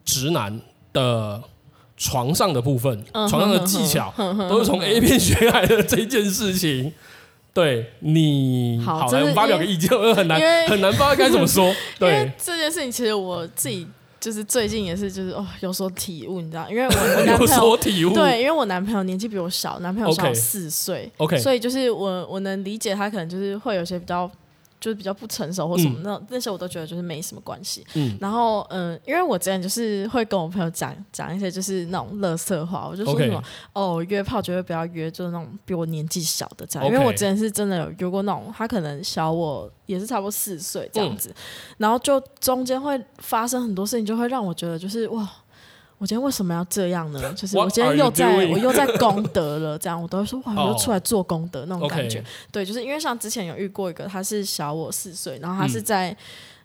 [0.04, 0.60] 直男
[0.92, 1.42] 的
[1.96, 4.12] 床上的部分，床上的技巧
[4.48, 6.92] 都是从 A 片学来的这件事情。
[7.52, 11.72] 对你好，来我发表个意见，我很难很难不知道该怎么说。
[12.00, 13.86] 对这件事情，其实我自己
[14.18, 24.28] 就是最近也是就是哦有所体悟，你知道，因为我我男朋友 对，因为我男朋友年纪比我小，男朋友小四岁，OK，所以就是我我能理解他可能就是会有些比较。
[24.84, 27.82] 就是比较不成熟或什么，那那些我都觉得就是没什么关系。
[27.94, 33.42] 嗯，然后嗯、呃，因为我之前就是会跟我朋友讲讲一些就是那种乐色话，我就说什么.
[33.72, 41.34] 哦，约炮绝对不要约，就是那种比我年纪小的这样.因为我之前是真的有约过那种，他可能小我也是差不多四岁这样子，嗯、
[41.78, 45.26] 然后就中间会发生很多事情，就会让我觉得就是哇。
[46.04, 47.18] 我今天为什么要这样呢？
[47.32, 52.22] 就是我今天又在我又在 功德了，这样我都会说哇，我又出来做功德那种感觉。
[52.52, 56.14] 对，就是因为像之前有遇过一个，他是小我四岁，然后他是在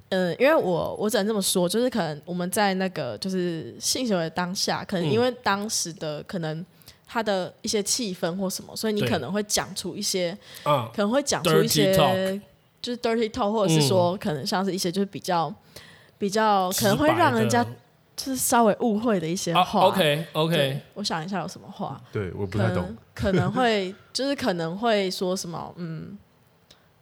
[0.10, 6.66] 呃，因为我我只能这么说，就是可能我们在那个就是性行为当下，可能因为当时的可能
[7.08, 10.38] 他的一些气氛或什么，所以你可能会讲出一些，
[10.94, 11.96] 可能会讲出一些
[12.82, 15.54] 就是 dirty talk，或者是说可能像是一些就是比较
[16.18, 17.66] 比较可能会让人家。
[18.20, 19.80] 就是稍微误会的一些话。
[19.80, 22.02] Oh, OK OK，我想一下有什么话。
[22.12, 22.94] 对，我不太懂。
[23.16, 26.18] 可能，可能会就是可能会说什么，嗯，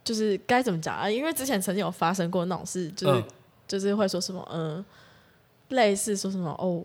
[0.04, 1.10] 就是该怎么讲啊？
[1.10, 3.24] 因为之前曾经有发生过那种事，就是、嗯、
[3.66, 4.84] 就是会说什么，嗯，
[5.70, 6.84] 类似说什么哦。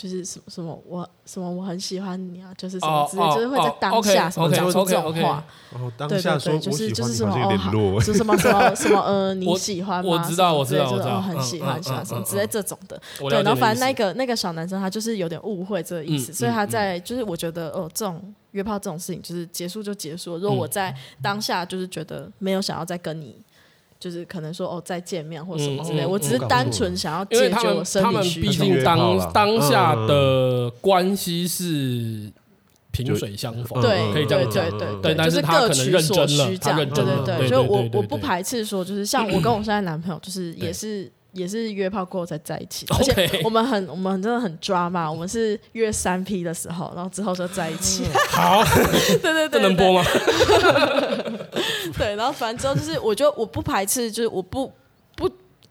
[0.00, 5.44] 就是什么什么我什么我很喜欢你啊，就是什么之类，就是会在当下什么讲出这种话。
[5.74, 10.10] 哦，当下说就是就是什么哦， 就什么什么什么呃你喜欢吗？
[10.10, 12.98] 我知道我知道就是很喜欢喜欢什么之类这种的。
[13.18, 20.38] 对，然后反正那个那个小男生他就是有点误会这个意思，所以他在就是我觉得哦这种约炮这种事情就是结束就结束。
[20.38, 23.36] 如果我在当下就是觉得没有想要再跟你。
[24.00, 28.50] 就是可能说哦，再见面或什么之类，我只是单纯想要解决我生理需求。
[28.50, 32.32] 毕竟当当下的关系是
[32.90, 48.04] 萍水相逢，对，可以这样讲，对对对，就是各取所需这样，对对对，所以我我不排斥说，就是像我跟我现在男朋友，就是也是也是约炮过后才在一起，而且我们很我们真的很抓嘛，我们是约三 P 的时候，然后之后就在一起。
[48.30, 48.62] 好，
[49.22, 50.04] 对对对，能播吗？
[51.96, 54.72] 对，然后反正之后就是，我就我不排斥，就是我不不。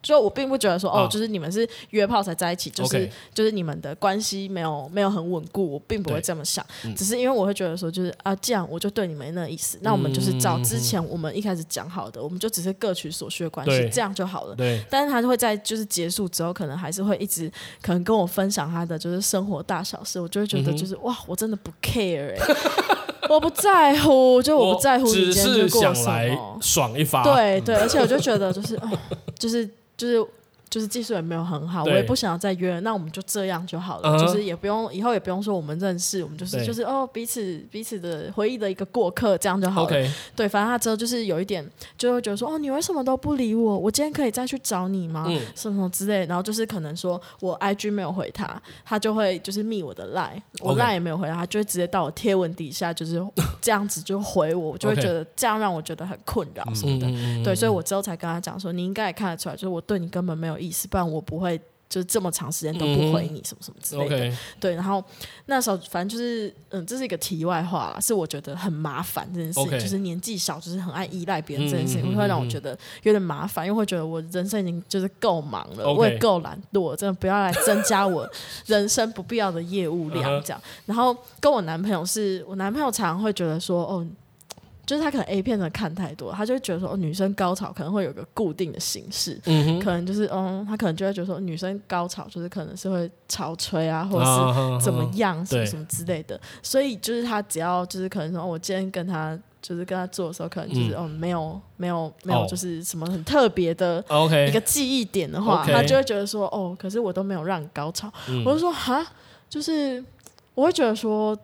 [0.02, 6.64] 就我并不觉得说哦，就是你们是约炮才在一起，就是就是你们的关系没有没有很稳固，我并不会这么想，
[6.96, 14.54] 只是因为我会觉得说，就是啊，这样我就对你没那意思，那我们就是照之前我们一开始讲好的，我们就只是各取所需的关系，这样就好了。
[14.54, 14.82] 对。
[14.88, 17.50] 但是他就会在就是结束之后，可能还是会一直
[17.82, 22.56] 可能跟我分享他的就是生活大小事，我就会觉得就是哇，我真的不 care 哎，
[23.28, 27.22] 我不在乎，就我不在乎你今天过什么，爽一发。
[27.22, 28.90] 对对，而且我就觉得就是哦，
[29.38, 29.68] 就是。
[30.00, 30.26] 就是
[30.70, 34.08] 就是技术也没有很好，我也不想要再约，那我们就这样就好了。
[34.08, 34.24] Uh huh.
[34.24, 39.88] 就是也不用以后也不用说我们认识，我们就是就是哦彼此彼此的回忆的一个过客，这样就好了。
[40.36, 43.76] 对，反正他之后就是有一点就会觉得说哦你为什么都不理我？
[43.76, 45.24] 我今天可以再去找你吗？
[45.28, 46.24] 嗯、什么什么之类。
[46.26, 53.20] 然后就是可能说我 IG 没有回他，他就会就是密我的 Line，我 Line 也没有回他，他就会直接到我贴文底下就是
[53.60, 57.08] 这样子就回我，我就会觉得这样让我觉得很困扰什么的。
[57.42, 60.59] 对，所以我之后才跟他讲说，你应该也看得出来，就是我对你根本没有。
[60.60, 64.16] 意思，不然我不会就是这么长时间都不回你什么什么之类的。
[64.16, 65.02] 嗯、okay, 对，然后
[65.46, 78.28] 那时候反正就是，嗯，这是一个题外话啦，是我觉得很麻烦这件事情就是年纪小，就是很爱依赖别人这件事情，嗯、会让我觉得有点麻烦，因为会觉得我人生已经就是够忙了我也够懒惰，真的不要来增加我
[78.66, 80.62] 人生不必要的业务量这样。
[80.86, 84.06] 然后跟我男朋友是，我男朋友常常会觉得说，哦。
[84.90, 96.36] 就是他可能 A 片的看太多，他就会觉得说，哦，女生高潮可能会有个固定的形式，嗯、可能就是，嗯，他可能就会觉得说，女生高潮就是可能是会潮吹啊，或者是怎么样，什么什么之类的。
[96.36, 104.04] 对所以就是他只要就是可能说，我今天跟他就是跟他做的时候，可能就是，嗯，没有没有没有就是什么很特别的
[104.48, 109.06] 一个记忆点的话，哦、他就会觉得说，哦，可是我都没有让你高潮，嗯、我就说，哈，
[109.48, 110.04] 就是
[110.56, 111.38] 我会觉得说。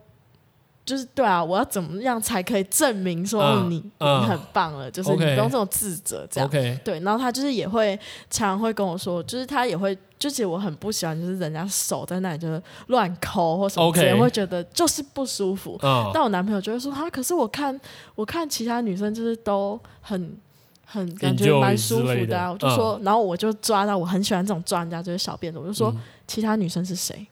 [0.86, 4.88] 就是对啊，我要怎么样才可以证明说你、uh, uh, 你很棒了？
[4.88, 6.48] 就是你不用这种自责这样。
[6.84, 7.98] 对，然后他就是也会
[8.30, 14.20] 常常会跟我说，就是他也会，就其实我很不喜欢，就是人家手在那里就是乱抠或什么之类，Okay.
[14.20, 15.76] 会觉得就是不舒服。
[15.82, 17.76] Uh, 但我男朋友就会说，他可是我看
[18.14, 20.38] 我看其他女生就是都很
[20.84, 22.52] 很感觉蛮舒服的啊。
[22.52, 27.26] 我就说，uh, 然后我就抓到我很喜欢这种抓人家就是小辫子，我就说、嗯、其他女生是谁？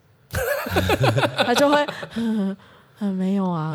[1.46, 1.86] 他就会。
[3.00, 3.74] 嗯，没有啊，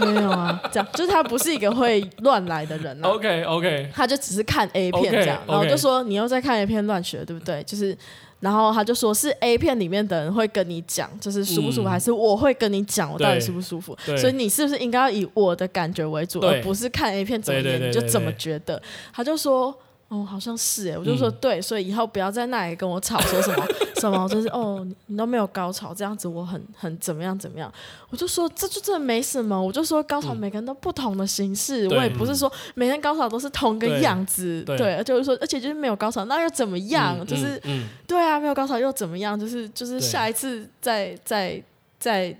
[0.00, 3.08] 没有啊，这样就是他不是一个会乱来的人啊。
[3.08, 7.62] OK OK，他就只是看 A 片这样，然后就说你又在看 A 片乱学，对不对？
[7.64, 7.96] 就是
[8.40, 13.96] 然后他就说是 A 片里面的人会跟你讲，就是舒不舒服，嗯、还是我会跟你讲我到底舒不舒服？
[14.16, 18.80] 所以你是不是应该要以我的感觉为主，而不是看 A 片怎么演你就怎么觉得？
[19.12, 19.76] 他就说。
[20.08, 23.66] 哦，好像是哎，我就说对，所以以后不要在那里跟我吵，说什么
[23.96, 27.72] 什么，就是哦，你都没有高潮，这样子我很很怎么样怎么样，
[28.10, 37.26] 我就说这就真的没什么，我就说高潮每个人都不同的形式，我也不是说每天高潮都是同个样子，对，就是说，而且就是没有高潮那又怎么样？
[37.26, 37.60] 就是
[38.06, 39.38] 对啊，没有高潮又怎么样？
[39.38, 41.62] 就是就是下一次再再再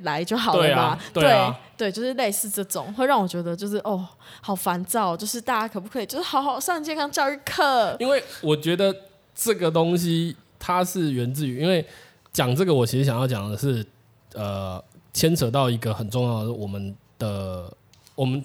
[0.03, 1.55] 来就好了吧，对。
[1.77, 4.03] 对，就是类似这种，会让我觉得就是哦，
[4.41, 5.15] 好烦躁。
[5.15, 7.95] 就是大家可不可以就是好好上健康教育课？
[8.01, 8.97] 因为我觉得
[9.35, 11.85] 这个东西它是源自于，因为
[12.33, 13.85] 讲这个，我其实想要讲的是，
[14.33, 17.71] 呃，牵扯到一个很重要的，我们的
[18.15, 18.43] 我们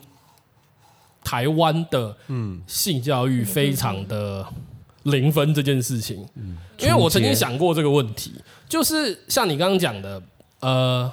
[1.24, 4.46] 台湾的嗯性教育非常的
[5.04, 6.28] 零分这件事情。
[6.36, 8.34] 嗯，因为我曾经想过这个问题，
[8.68, 10.22] 就是像你刚刚讲的，
[10.62, 11.12] 呃。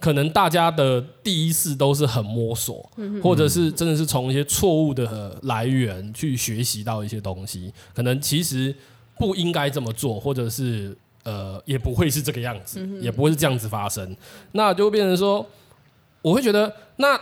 [0.00, 2.88] 可能大家的第一次都是很摸索，
[3.20, 7.72] 或者是真的是从一些错误的来源去学习到一些东西。
[7.92, 8.72] 可能其实
[9.16, 14.16] 不应该这么做，或者是呃，也不会是这个样子，也不会是这样子发生。
[14.52, 15.44] 那就会变成说，
[16.22, 17.20] 我会觉得，那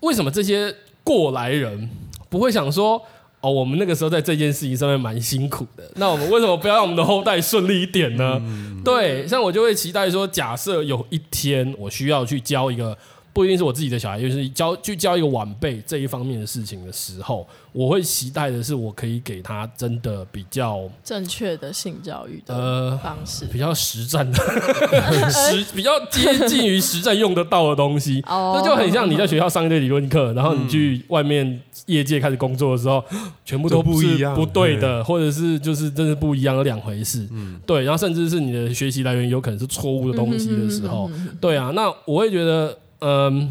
[0.00, 1.90] 为什么这些过来人
[2.30, 3.02] 不会想说？
[3.44, 5.84] 哦，我们那个时候在这件事情上面蛮辛苦的。
[5.96, 8.40] 那我们为什么不要让我们的后代顺利一点呢？
[8.44, 12.96] 嗯、对，像我就会期待说，假设有一天我需要去教一个。
[13.34, 24.38] 不一定是我自己的小孩，就是教去教一个晚辈这一方面的事情的时候，我会期待的是，我可以给他真的比较正确的性教育的方式，呃、比较实战的
[25.28, 28.20] 实比较接近于实战用得到的东西。
[28.22, 33.04] 这、oh, 就很像你在学校上一堆理论课，然后你去外面业界开始工作的时候，
[33.44, 37.26] 全部都不一样，不对的，或者是就是真的不一样的两回事。
[37.32, 42.78] 嗯，对，然后甚至是你的学习来源有可能是错误的东西的时候，对啊，那我会觉得。
[43.06, 43.50] 嗯，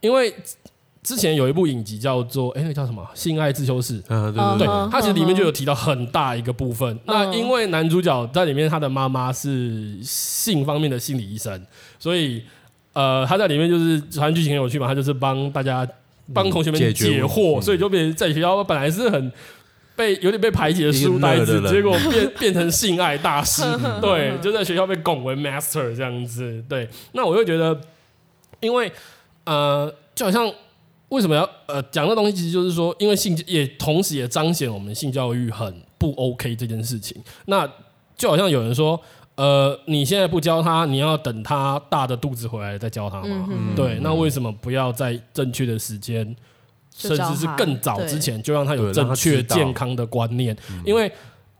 [0.00, 0.34] 因为
[1.02, 3.06] 之前有一部影集叫做“哎、欸，那叫什么？
[3.12, 4.02] 性爱自修室”。
[4.08, 6.98] 嗯，对对对，它其实里面就有提到很大一个部分。
[7.04, 11.60] 那因为男主角在里面，他的妈妈是性方面的心理医生，
[11.98, 12.42] 所以
[12.94, 15.86] 呃，他在里面就是反正剧情很有趣嘛，他就是帮大家
[16.32, 19.30] 帮同学们解惑，所以就变成在学校本来是很
[19.96, 23.62] 被有点被排挤的书呆子，结果变 变成性爱大师。
[24.00, 26.64] 对，就在学校被拱为 master 这样子。
[26.68, 27.78] 对，那我就觉得。
[28.62, 28.90] 因为，
[29.44, 30.50] 呃，就好像
[31.10, 37.22] 为什么要呃讲这东西，其实就是说，因为性也同时也彰显我们性教育很不 OK 这件事情。
[37.46, 37.70] 那
[38.16, 38.98] 就好像有人说，
[39.34, 43.48] 呃，你现在不教他，你要等他大的肚子回来再教他吗？
[43.76, 46.24] 对，那为什么不要在正确的时间，
[46.96, 50.56] 甚至是更早之前就让他有正确健康的观念？
[50.86, 51.12] 因为。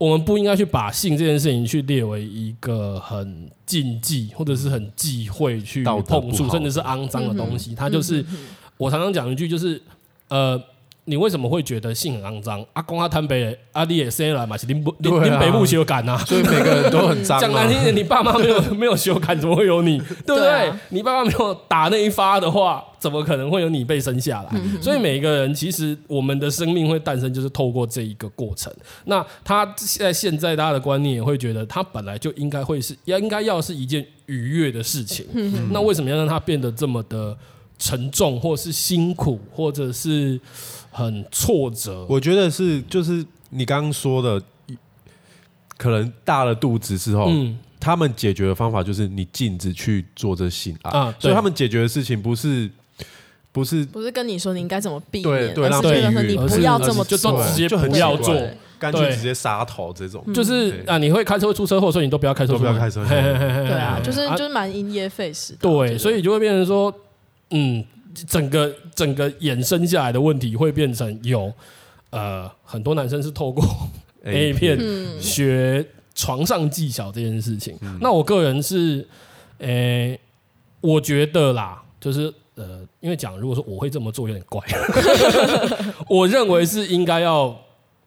[0.03, 7.73] 我们不应该去把性这件事情去列为一个很禁忌或者是很忌讳去碰触，甚至是肮脏的东西。
[7.73, 8.25] 它就是
[8.77, 9.81] 我常常讲一句，就是
[10.29, 10.61] 呃。
[11.05, 12.65] 你为什么会觉得性很肮脏？
[12.75, 17.41] 阿公阿坦北阿弟也生来嘛，是林林林北部修改呐，所以每个人都很脏。
[17.41, 19.99] 讲难听点，你爸妈没有 没有修改，怎么会有你？
[20.25, 20.49] 对不对？
[20.49, 24.51] 啊、你爸妈没有打那一发的话，怎么可能会有你被生下来？
[24.53, 28.73] 嗯、所以每一个人其实我们的生命会诞生，就是透过这一个过程。
[29.07, 35.27] 那他现在现在大家的观念也会觉得，他本来就应该会是要应该要是一件愉悦的事情。
[35.35, 37.37] 嗯、那为什么要让他变得这么的
[37.77, 40.41] 沉重，或是辛苦，或者是？
[40.95, 44.41] 很挫折，我觉得是就是你刚刚说的，
[45.79, 50.91] 可能大了肚子之后，嗯，他们解决的方法就是你禁止去做这性爱。
[50.91, 52.71] 啊，所以他们解决的事情不是
[53.53, 58.39] 不是不是跟你说你应该怎么避免，对，让避免，你不要这么做，就直接就不要做，
[58.79, 66.95] 干脆直接杀头这种，就是啊，你会开车会出车祸，所以你都不要开车，不要开车，对啊，就是就是蛮因噎废食，对，所以就会变成说，
[67.49, 67.83] 嗯。
[68.27, 71.53] 整个整个衍生下来的问题会变成有
[72.11, 73.65] 呃很多男生是透过
[74.25, 74.79] A 片
[75.21, 77.77] 学床上技巧这件事情。
[77.81, 79.07] 嗯、那我个人是，
[79.59, 80.21] 诶、欸，
[80.81, 84.63] 我觉得啦，就是呃，因为讲如果说我会这么做有点怪，
[86.09, 87.59] 我认为是应该要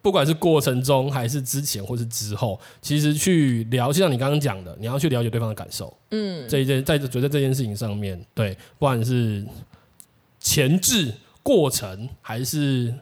[0.01, 5.91] 不管是过程中还是之前或是之后，其实去聊，就像你刚刚讲的，你要去了解对方的感受。
[6.11, 9.43] 嗯，这一件在觉得这件事情上面，对，不管是。
[10.45, 12.93] 前置过程还是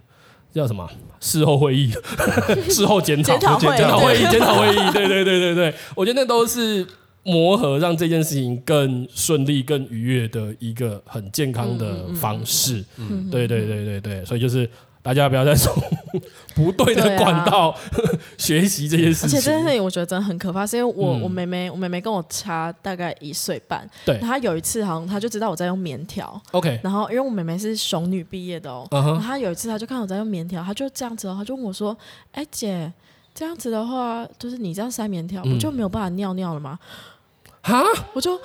[0.53, 0.89] 叫什么？
[1.19, 1.91] 事后会议、
[2.71, 4.77] 事后检讨、检讨会议、检讨会议。
[4.93, 6.85] 对对对对对，我觉得那都是
[7.23, 12.83] 磨合，让这件事情更顺利、更愉悦的一个很健康的方式。
[12.97, 14.69] 嗯对对对对对，所以就是
[15.04, 15.72] 大家不要再从
[16.56, 17.80] 不对的管道、啊、
[18.38, 19.30] 学习这些事情。
[19.30, 31.97] 而且这件事情我觉得真的很可怕，是因为我、嗯、我妹妹我妹妹跟我差大概一岁半，对，她有一次好像她就知道我在用棉条，OK，然后因为我妹妹是熊女毕业的哦，uh huh、然后她有一次她就看我在用棉条，她就这样子哦，她就问我说
[32.32, 32.93] ：“哎、欸、姐，
[33.34, 36.80] 这样子的话，就是你这样塞棉条，不就没有办法尿尿了吗？”
[37.62, 38.36] 哈、嗯，我就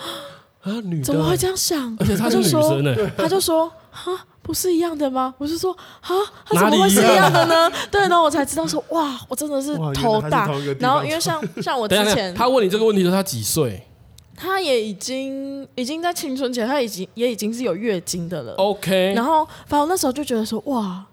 [0.63, 1.95] 啊，女的怎么会这样想？
[2.01, 2.83] 而且她就说，
[3.17, 4.13] 她就说，哈。
[4.49, 5.35] 不是一样的吗？
[5.37, 6.09] 我是说啊，
[6.47, 7.71] 他怎么会是一样的呢？
[7.93, 10.49] 对，然后我才知道说哇，我真的是头大。
[10.81, 13.87] 然后因为像 像我之前，他问你这个问题的时候，他几岁？
[14.35, 18.55] 他也已经已经在青春期，他已经也已经是有月经的了。
[18.55, 19.13] OK。
[19.15, 21.05] 然后反正我那时候就觉得说哇，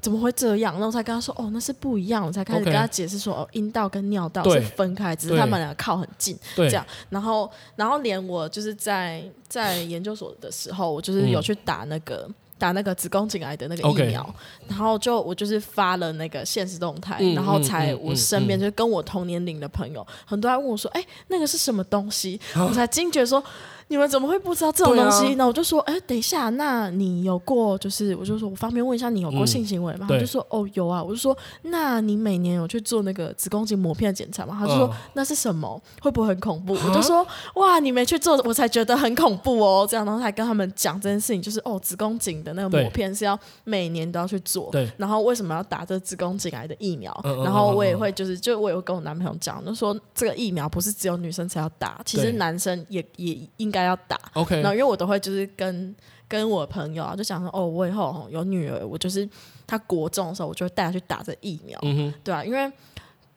[0.00, 0.72] 怎么会这样？
[0.72, 2.26] 然后我才跟他说哦，那是不一样。
[2.26, 6.86] 我才开始跟他解释说哦，阴道跟尿道是分开，只是他们俩靠很近对这样。
[7.10, 12.24] 然后然后连我就是在在研究所的时候，我就是有去打那个。
[12.26, 14.70] 嗯打那个子宫颈癌的那个疫苗，Okay.
[14.70, 23.42] 然后就我就是发了那个现实动态，嗯、然后才我身边就是跟我同年龄的朋友，很多人问我说：“哎、欸，那个是什么东西？”啊、我才惊觉说。
[23.88, 25.34] 你们怎么会不知道这种东西？
[25.34, 30.06] 那、啊、我就说，哎、欸，等一下，那你有过就是，我就说我方便问一下，你有过性行为吗？
[30.08, 31.02] 他、嗯、就说，哦，有啊。
[31.02, 34.56] 我就说，那你每年有去做那个子宫颈抹片检查吗？
[34.58, 35.80] 他就说，哦、那是什么？
[36.00, 36.74] 会不会很恐怖？
[36.74, 39.86] 我就说，哇，你没去做，我才觉得很恐怖哦。
[39.88, 44.68] 这样，然后才跟他们讲这件事情，就是哦，子宫颈的那个膜片是要每年都要去做。
[44.70, 44.90] 对。
[44.98, 47.18] 然后为什么要打这子宫颈癌的疫苗？
[47.24, 54.18] 嗯、然后我也会就是，就我也会跟我男朋友讲，就说这个疫苗不是只有女生才要打，其实男生也也应该要打。
[54.34, 54.56] OK。
[54.60, 55.94] 然后，因为我都会就是跟
[56.28, 59.28] 跟我朋友啊，就想说，哦，我以后有女儿，我就是
[59.66, 61.80] 她国中的时候，我就会带她去打这疫苗，
[62.22, 62.70] 对啊，因为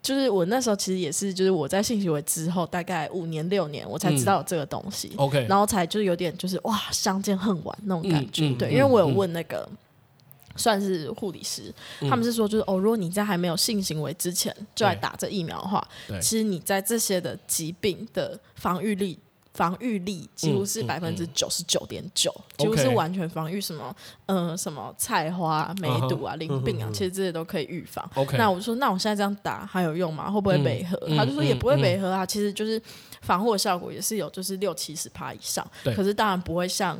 [0.01, 9.77] 就是我那时候其实也是，就是我在性行为之后大概五年六年，我才知道有这个东西、嗯、，OK，然后才就是有点就是哇，相见恨晚那种感觉，嗯嗯、对，因为我有问那个、嗯、
[10.55, 15.87] 算是护理师，嗯、他们是说就是哦，如果你在还没有性行为之前就来打这疫苗的话，
[16.19, 19.17] 其实你在这些的疾病的防御力。
[19.53, 23.93] 防御力几乎是百分之九十九点九，几乎是完全防御什么，
[24.25, 28.09] 呃，什么菜花、梅毒啊、淋病啊，其实这些都可以预防。
[28.37, 30.31] 那我就说，那我现在这样打还有用吗？
[30.31, 30.97] 会不会违和？
[31.07, 32.81] 嗯、他就说也不会违和啊，其实就是
[33.21, 35.65] 防护的效果也是有，就是六七十趴以上。
[35.83, 36.97] 可是当然不会像，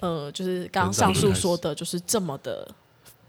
[0.00, 2.68] 呃，就是刚刚上述说的，就是这么的，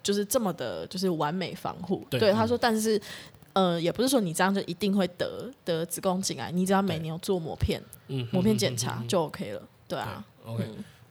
[0.03, 2.05] 就是这么的，就是完美防护。
[2.09, 3.01] 对，他说，但是。
[3.57, 7.81] 呃，也不是说你这样就一定会得得子宫颈癌，你只要每年有做膜片，
[8.31, 10.23] 膜片检查就 OK 了，对啊。
[10.45, 10.63] OK，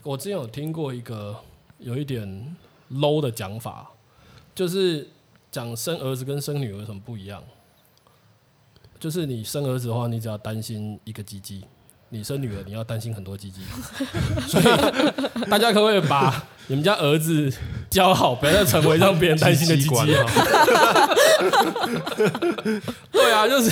[0.05, 1.37] 我之前有听过一个
[1.81, 2.57] 有一点
[2.93, 3.91] low 的讲法，
[4.55, 5.09] 就是
[5.51, 7.43] 讲生儿子跟生女儿有什么不一样？
[9.01, 11.65] 就是你生儿子的话，你只要担心一个鸡鸡。
[12.11, 13.63] 你生女儿，你要担心很多鸡鸡，
[14.47, 14.65] 所以
[15.51, 17.53] 大家可不可以把你们家儿子
[17.91, 20.25] 教好，不要再成为让别人担心的鸡鸡啊？
[23.13, 23.71] 对啊，就是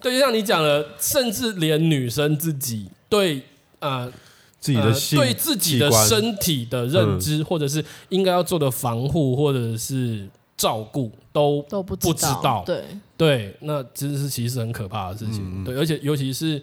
[0.00, 3.38] 对，就像你讲的，甚至连女生自己对
[3.78, 4.12] 啊、呃、
[4.60, 12.62] 自己的、呃、对自己的身体的认知，嗯、或者是应该要做的防护或者是照顾，都都不不知道。
[12.66, 12.84] 对
[13.16, 15.62] 对，那这是其实是很可怕的事情。
[15.62, 16.62] 嗯、对，而且尤其是。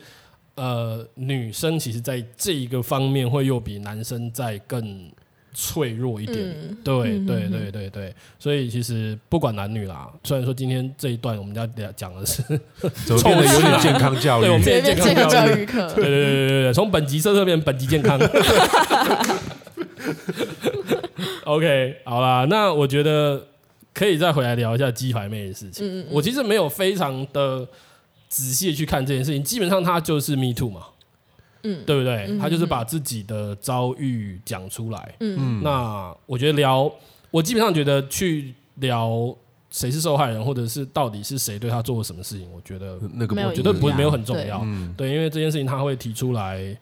[0.57, 5.11] 呃，女生其实在这一个方面会又比男生在更
[5.58, 12.43] 脆弱一点，嗯、对对对对对，所以其实不管男女啦，虽然说今天这一段我们要讲的是，
[13.06, 15.66] 怎么变得有点健康教育，对，我们变健康教育。
[15.66, 18.20] 课，对对对对对，从本级色色变本级健康。
[21.45, 23.47] OK，好啦，那我觉得
[23.93, 25.88] 可以再回来聊一下鸡排妹的事情。
[25.88, 27.68] 嗯嗯，我其实没有非常的。
[28.28, 30.82] 仔细去看这件事情，基本上它就是 Me Too 嘛，
[31.66, 32.28] 嗯，对不对？
[32.30, 36.89] 嗯、他就是把自己的遭遇讲出来，嗯，那我觉得聊，
[37.32, 39.36] 我基本上觉得去聊
[39.72, 44.59] 谁是受害人，或者是到底是谁对他做了什么事情，我觉得那个我觉得不没有很重要，
[44.95, 46.78] 对，对，因为这件事情他会提出来，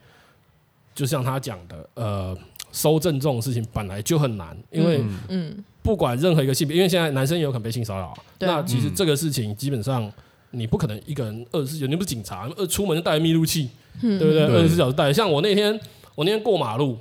[0.93, 2.37] 就像他讲的，呃，
[2.73, 10.11] 收证这种事情本来就很难，因为嗯，不管任何一个性别，因为现在男生也有可能被性骚扰，那其实这个事情基本上。
[10.55, 13.69] 你不可能一个人二十四小时，你不是警察，二出门就带着密录器，
[14.01, 14.43] 嗯、对不对？
[14.45, 15.11] 二十四小时带。
[15.11, 15.73] 像我那天，
[16.13, 16.97] 我那天过马路，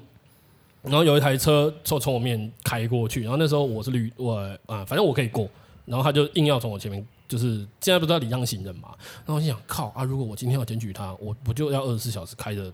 [0.83, 4.37] 然后有一台车从从我面开过去，然后那时候我是绿，我
[4.67, 5.49] 啊，反正我可以过，
[5.85, 8.89] 然后他就硬要从我前面，就是现在不知道礼让行人嘛？
[9.27, 10.03] 然后我心想，靠啊！
[10.03, 12.73] 如果我今天要检举他，我不就要二十四小时开着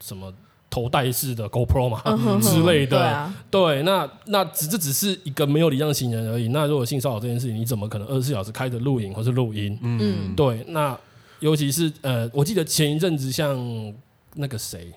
[0.00, 0.32] 什么？
[0.72, 6.48] 头戴式的 GoPro 嘛、嗯、哼哼之类的，对，啊、对，那那只这只是一个没有礼让行人而已。
[6.48, 9.78] 那如果性骚扰这件事情，你怎么可能二十四小时开着录影或是录音？
[9.82, 10.64] 嗯，对。
[10.68, 10.98] 那
[11.40, 13.54] 尤其是呃，我记得前一阵子像
[14.36, 14.90] 那个谁，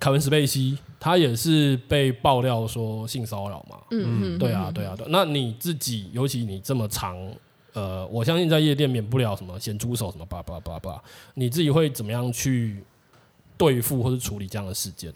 [0.00, 3.76] 凯文·史贝西，他也是被爆料说性骚扰嘛。
[3.90, 5.06] 嗯嗯，对啊，对啊，对。
[5.10, 7.18] 那你自己，尤其你这么长，
[7.74, 11.02] 呃，我相信在夜店免不了什么咸猪手什么叭叭叭叭，
[11.34, 12.82] 你自己会怎么样去
[13.56, 15.12] 对付或者处理这样的事件？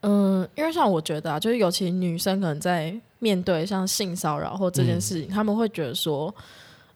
[0.00, 6.34] 嗯，因为像我觉得啊，就是尤其女生可能在面对像性骚扰或这件事情，他、嗯、们会觉得说。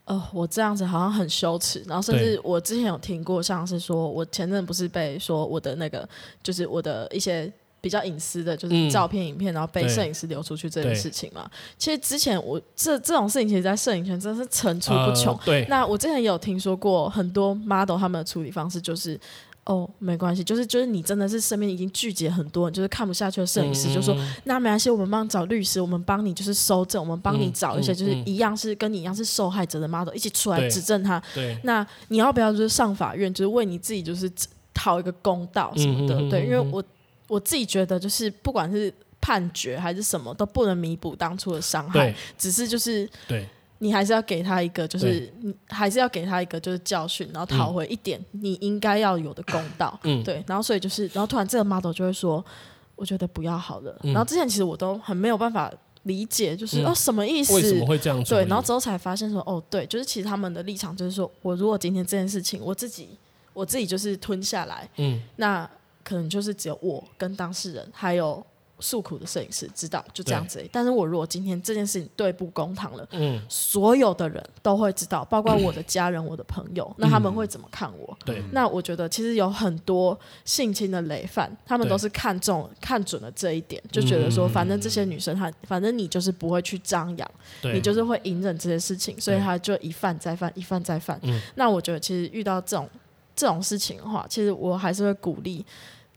[0.05, 6.07] 呃，我这样子好像很羞耻，然后甚至我之前有听过，像是说我前阵不是被说我的那个，
[6.43, 11.49] 就是我的一些比较隐私的，就是照片、影片，然后被摄影师流出去这件事情嘛。
[11.79, 15.33] 其实之前我这这种事情，其实，在摄影圈真的是层出不穷。
[15.35, 19.19] 呃、对，那我之前也有听说过很多 model 他们的处理方式就是。
[19.65, 31.23] 哦，没关系，就是就是你真的是身边已经聚集很多人，就是看不下去的摄影师，嗯、就说那没关系，我们帮你找律师，我们帮你就是搜证，我们帮你找一些就是一样是跟你一样是受害者的 model 一起出来指证他。
[31.33, 34.29] 对，那你要不要就是上法院，就是为你自己就是
[34.75, 36.17] 讨一个公道什么的？
[36.17, 36.83] 嗯、对，因为我
[37.29, 43.47] 我自己觉得就是不管是判决还是什么，都不能弥补当初的伤害，只是就是对。
[43.83, 49.99] 你还是要给他一个，就是你还是要给他一个，就是教训，然后讨回一点你应该要有的公道。
[50.05, 50.41] 嗯，对。
[50.47, 52.45] 然后所以就是，然后突然这个 model 就会说
[52.95, 53.93] ：“我觉得不要好了。
[54.05, 55.69] 嗯”然后之前其实我都很没有办法
[56.05, 57.55] 理解，就是、嗯、哦什么意思？
[57.55, 58.39] 为什么会这样做？
[58.39, 58.49] 对。
[58.49, 63.09] 然后之后才发现说：“哦，对，就是其实他们的立场就是说，我如果今天这件事情我自己
[63.53, 65.69] 我自己就是吞下来，嗯，那
[66.05, 68.41] 可能就是只有我跟当事人还有。”
[68.83, 78.19] 诉苦的摄影师知道就这样子，但是我如果今天这件事情对簿公堂了，嗯，所有的人都会知道，包括我的家人、嗯、我的朋友， 那他们会怎么看我？
[78.25, 87.31] 对、嗯，那我觉得其实有很多性侵的累犯，他们都是看中看准了这一点，就觉得说，反正这些女生她，反正你就是不会去张扬，
[87.63, 91.19] 你就是会隐忍这些事情，所以他就一犯再犯，一犯再犯。
[91.23, 92.89] 嗯，那我觉得其实遇到这种
[93.37, 95.65] 这种事情的话，其实我还是会鼓励。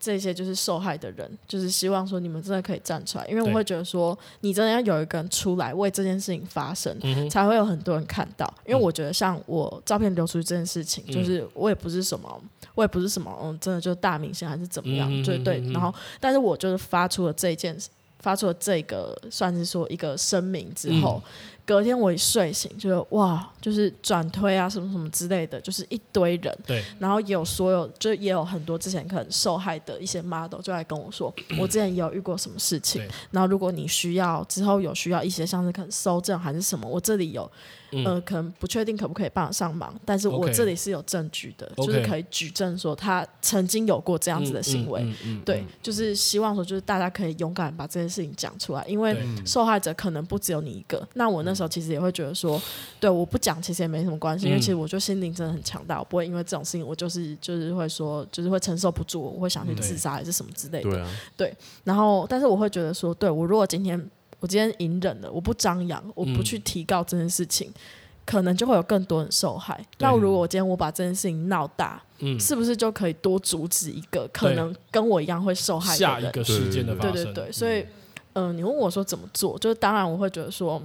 [0.05, 8.45] 这些就是受害的人，就是希望说你们真的可以站出来，因为我会觉得说，你真的要有一个人出来为这件事情发声，嗯、才会有很多人看到。
[8.67, 12.39] 因为我觉得像我照片流出去这件事情，嗯、就是我也不是什么，
[12.75, 15.59] 我也不是什么，嗯，真的就是大明星还是怎么样，对、嗯、对。
[15.71, 17.75] 然后，但是我就是发出了这件，
[18.19, 21.19] 发出了这个，算是说一个声明之后。
[21.65, 26.55] 嗯隔天我一睡醒，就哇，就是转推啊，什么什么之类的，就是一堆人。
[26.65, 26.83] 对。
[26.99, 33.01] 然后也有所有，就也有很多之前可能受害的一些 model 就来跟我说， 我之前也有遇过什么事情。
[33.31, 37.51] 然后如果你需要之后有需要一些像是可能搜证还是什么，我这里有。
[37.91, 41.85] 呃，可能不确定可不可以帮上忙，但是我这里是有证据的，okay.
[41.85, 45.05] 就是可以举证说他曾经有过这样子的行为。
[45.45, 51.07] 对，就是希望说，就是大家可以勇敢把这件事情讲出来，因为受害者可能不只有你一个。
[51.13, 52.61] 那我那时候其实也会觉得说，
[52.99, 60.89] 对，我不讲其实也没什么关系，因为其实我就心灵真的很强大，我不会因为这种事情，我就是就是会说，就是会承受不住，我会想去自杀还是什么之类的。
[60.89, 61.55] 对啊，对。
[61.83, 64.09] 然后，但是我会觉得说，对，我如果今天。
[64.39, 67.73] 我今天隐忍了，我不张扬，我不去提告这件事情，嗯、
[68.25, 69.83] 可能就会有更多人受害。
[69.99, 76.21] 那如果我今天我把这件事情闹大，嗯，是不是就可以多阻止一个可能跟我一样会受害的人？
[76.21, 77.13] 下一个事件的发生？
[77.13, 77.79] 对对对，所以，
[78.33, 80.81] 嗯、呃，你问我说怎么做，就是当然我会觉得说，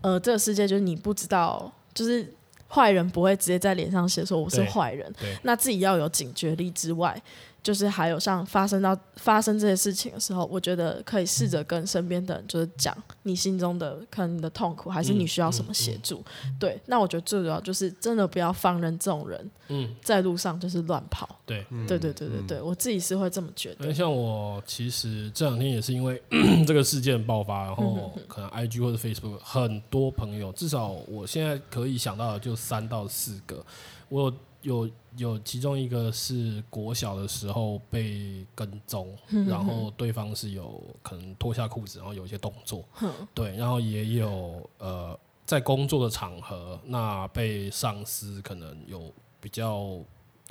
[0.00, 2.34] 呃，这个世界就是你不知道，就是
[2.68, 7.20] 坏人不会直接在脸上写说我是坏人，那自己要有警觉力之外。
[7.68, 16.16] 就是还有像发生到发生这些事情的时候，我觉得可以试着跟身边的人就是讲你心中的可能你的痛苦，还是你需要什么协助。
[16.16, 21.28] 嗯嗯嗯、对，那我觉得最主要就是真的不要放任这种人，嗯，在路上就是乱跑。
[21.44, 23.92] 对，对对对对对，我自己是会这么觉得。
[23.92, 26.22] 像我其实这两天也是因为
[26.66, 33.62] 这个事件爆发，然后可能 IG 或者 Facebook 很多朋友，至少我现在可以想到的就三到四个，
[34.08, 34.32] 我。
[34.62, 42.84] 有有，其中一个是国小的时候被跟踪，然后对方是有可能脱下裤子，然后有一些动作，
[43.32, 49.96] 对，然后也有呃在工作的场合，那被上司可能有比较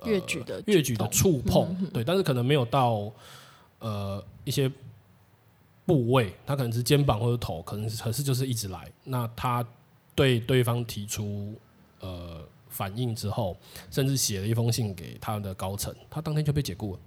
[0.05, 3.11] 越矩的越举的触碰，对，但是可能没有到
[3.79, 4.71] 呃一些
[5.85, 9.65] 部位，他可能是肩膀或者头，可能是可是就是一直来，那他
[10.15, 11.53] 对对方提出
[11.99, 12.41] 呃。
[12.69, 13.55] 反应之后，
[13.89, 16.99] 甚至写了一封信给他的高层，他当天就被解雇了。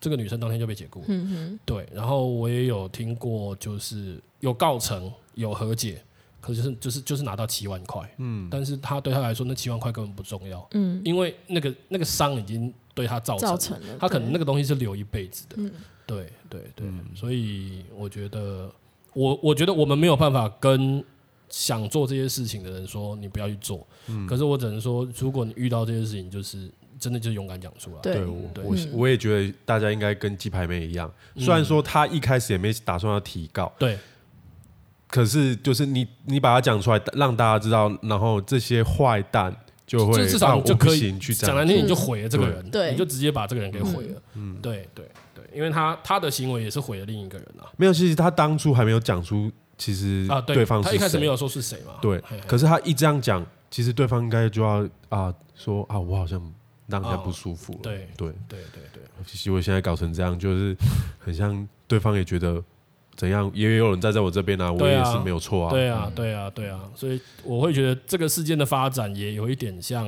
[0.00, 1.06] 这个女生当天就被解雇了。
[1.08, 1.60] 嗯哼。
[1.64, 6.02] 对，然后我也有听过，就是有告成，有和解，
[6.40, 8.10] 可是就是就是就是拿到七万块。
[8.16, 8.48] 嗯。
[8.50, 10.66] 但是他对他来说，那七万块根本不重要。
[10.72, 11.02] 嗯。
[11.04, 15.56] 因为那个那个伤已经对他造成了，造成了，他可能那个东西是留一辈子的。
[15.58, 15.70] 嗯。
[16.06, 18.72] 对对对，嗯，所以我觉得，
[19.12, 21.04] 我我觉得我们没有办法跟。
[21.50, 28.00] 想做这些事情的人说：“你不要去做。”嗯，可是我只能说，如果你遇到这些事情，就是真的就勇敢讲出来。
[28.00, 28.24] 对，对。
[28.24, 33.98] 我我我也觉得大家应该跟鸡排妹一样，虽然说他一开始也没打算要提告，对，
[35.08, 39.54] 可是就是你你把它讲出来，让大家知道，然后这些坏蛋
[39.86, 44.22] 就会至少就可以去讲难听，你就毁了这个人，对，你就直接把这个人给毁了。
[44.34, 47.66] 嗯，对对对，因为他他的行为也是毁了另一个人啊。
[47.76, 51.94] 没有，其实他当初还没有讲出，其实啊，对方他一开始没有说是谁嘛。
[52.02, 53.44] 对，可是他一这样讲。
[53.70, 56.40] 其实对方应该就要啊说啊，我好像
[56.88, 57.78] 让人家不舒服了。
[57.80, 59.02] 对对对对对。
[59.24, 60.76] 其实我现在搞成这样，就是
[61.20, 62.60] 很像对方也觉得
[63.14, 65.70] 怎样，也有人站在我这边啊，我也是没有错啊。
[65.70, 66.80] 对啊，对啊，对啊。
[66.96, 70.04] 所以我会觉得这个事件的发展也有一点像，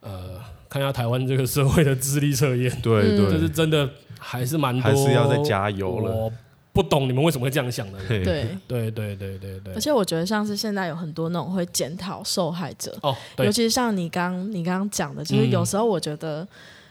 [0.00, 2.74] 呃，看一下台湾这个社会的智力测验。
[2.80, 3.86] 对对，就是真的
[4.18, 6.32] 还是蛮多，还是要再加油了。
[6.72, 7.98] 不懂你们为什么会这样想的？
[8.06, 8.22] 对。
[8.68, 9.74] 对对对对对。
[9.74, 16.46] 而且我觉得像是现在有很多那种会检讨受害者哦，尤其是像你刚你刚刚讲的，就是有时候我觉得，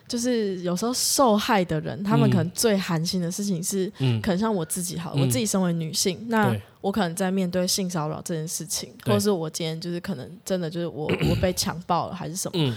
[0.08, 4.22] 就是有时候受害的人，他们可能最寒心的事情是，嗯。
[4.22, 12.76] 可能像我自己好，我自己身为女性，那我可能在面对性骚扰这件事情，或者是我今天就是可能真的就是我我被强暴了还是什么。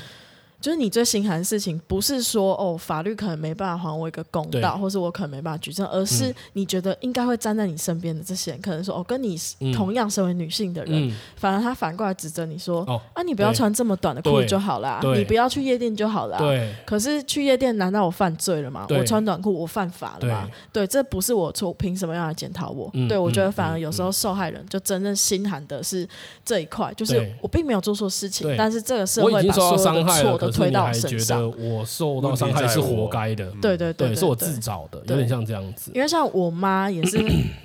[0.62, 9.36] 就是你最心寒的事情，不是说哦，法律可能没办法还我一个公道，或是我可能没办法举证，而是你觉得应该会站在你身边的这些人，可能说哦，跟你
[9.74, 12.82] 同样身为女性的人，反而他反过来指责你说，
[13.12, 16.38] 啊，你不要穿这么短的裤子就好啦，你不要去夜店就好啦。
[16.86, 18.86] 可是去夜店难道我犯罪了吗？
[19.00, 20.48] 我穿短裤我犯法了吗？
[20.72, 22.88] 对，这不是我错，凭什么要来检讨我？
[23.08, 26.08] 对，我觉得反而有时候受害人就真正心寒的是
[26.44, 35.90] 这一块，就是我并没有做错事情，但是这个社会把所有的错都推到我身上，觉得我受到伤害是活该的，对对对，是我自找的，有点像这样子。
[35.94, 37.18] 因为像我妈也是，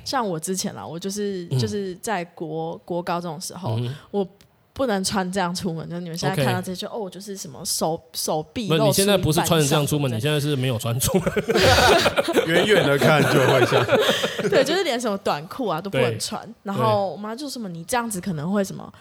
[0.06, 3.80] 像我之前啦，我就是就是在国国高中的时候，
[4.12, 4.28] 我
[4.74, 5.90] 不能穿这样出门。
[5.90, 8.68] 就你们现在看到这些，哦，就是什么手手臂。
[8.70, 11.32] 那你现在不是穿着这样出门，你现在是没有穿出门，
[12.48, 13.84] 远远的看就会像。
[14.50, 16.48] 对，就是连什么短裤啊都不能穿。
[16.64, 18.94] 然后我妈就什么，你这样子可能会什么。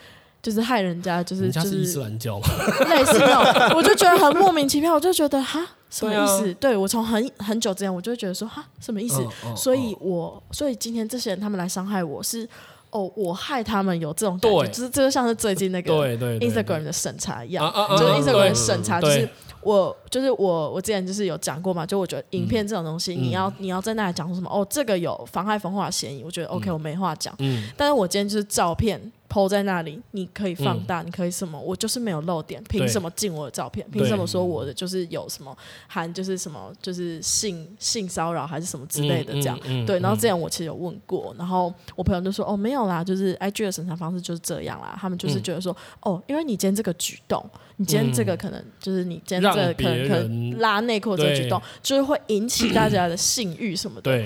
[0.46, 2.46] 就是害人家，就是就是伊斯兰教嘛，
[2.88, 6.54] 类似那种，我就觉得很莫名其妙，我就觉得哈，什么意思？
[6.54, 9.26] 对，我从很很久之前，我就会觉得说哈，什么意思？
[9.56, 12.48] 所以我所以今天这些人他们来伤害我是
[12.90, 15.92] 哦，我害他们有这种感觉，就是这就像是最近那个
[16.38, 17.68] Instagram 的审查一样，
[17.98, 19.28] 就是 Instagram 的审查，就是
[19.62, 27.34] 我就是我我之前就是有讲过嘛，就我觉得影片这种东西，你要你要在那里讲说什么哦，这个有妨害风化嫌疑，我觉得 OK，我没话讲，
[27.76, 29.12] 但是我今天就是照片。
[29.28, 31.60] PO 在那里，你可以放大，嗯、你可以什么？
[31.60, 33.86] 我就是没有漏点，凭什么进我的照片？
[33.90, 35.56] 凭什么说我的就是有什么
[35.88, 39.58] 含就是什么就是性性骚扰还是什么之类的这样？
[39.64, 47.44] 嗯嗯、对，然后这样我其实有问过，然后我朋友就说哦没有啦，就是 IG 的审查方式就是这样啦，他们就是觉得说、嗯、哦，因为你今天这个举动，
[47.76, 54.24] 你今天这个可能就是你今天这个可能可能拉内裤这个举动，就是会引起大家的性欲什么的，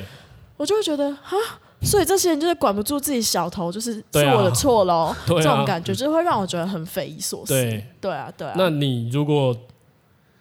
[0.56, 1.36] 我就会觉得哈。
[1.82, 5.14] 所以这些人就是管不住自己小头，就是是我的错喽。
[5.16, 7.52] 啊、这种感觉就是会让我觉得很匪夷所思。
[7.54, 8.54] 对，对啊，对啊。
[8.56, 9.56] 那你如果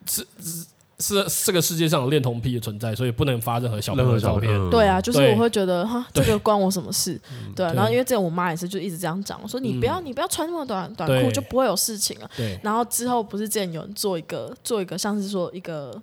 [0.06, 0.66] 是是
[1.00, 4.70] 是这个世界上有恋童癖的存在，所以不能发任何小朋友的照片。
[4.70, 7.20] 对啊，就是我会觉得哈，这个关我什么事？
[7.56, 12.30] 对，然后因为这样，我妈也是就一直这样讲，我说你不要你不要穿那么短短裤，就不会有事情了。
[12.36, 12.60] 对。
[12.62, 16.02] 然后之后不是之前有人做一个做一个像是说一个。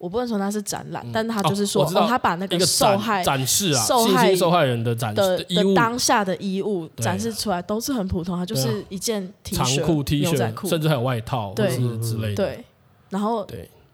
[0.00, 12.34] 我不能说他是展览，但他就是说，哦，他把那个受害展示啊，受害受害人的展示的当下的衣物展示出来，都是很普通，他就是一件 T 恤、长裤、T 恤，甚至还有外套，对之类的。
[12.34, 12.64] 对，
[13.10, 13.46] 然后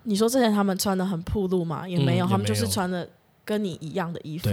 [0.04, 1.88] 你说之前他们穿的很暴露嘛？
[1.88, 3.08] 也没有，他们就是穿的
[3.44, 4.48] 跟你一样的衣服。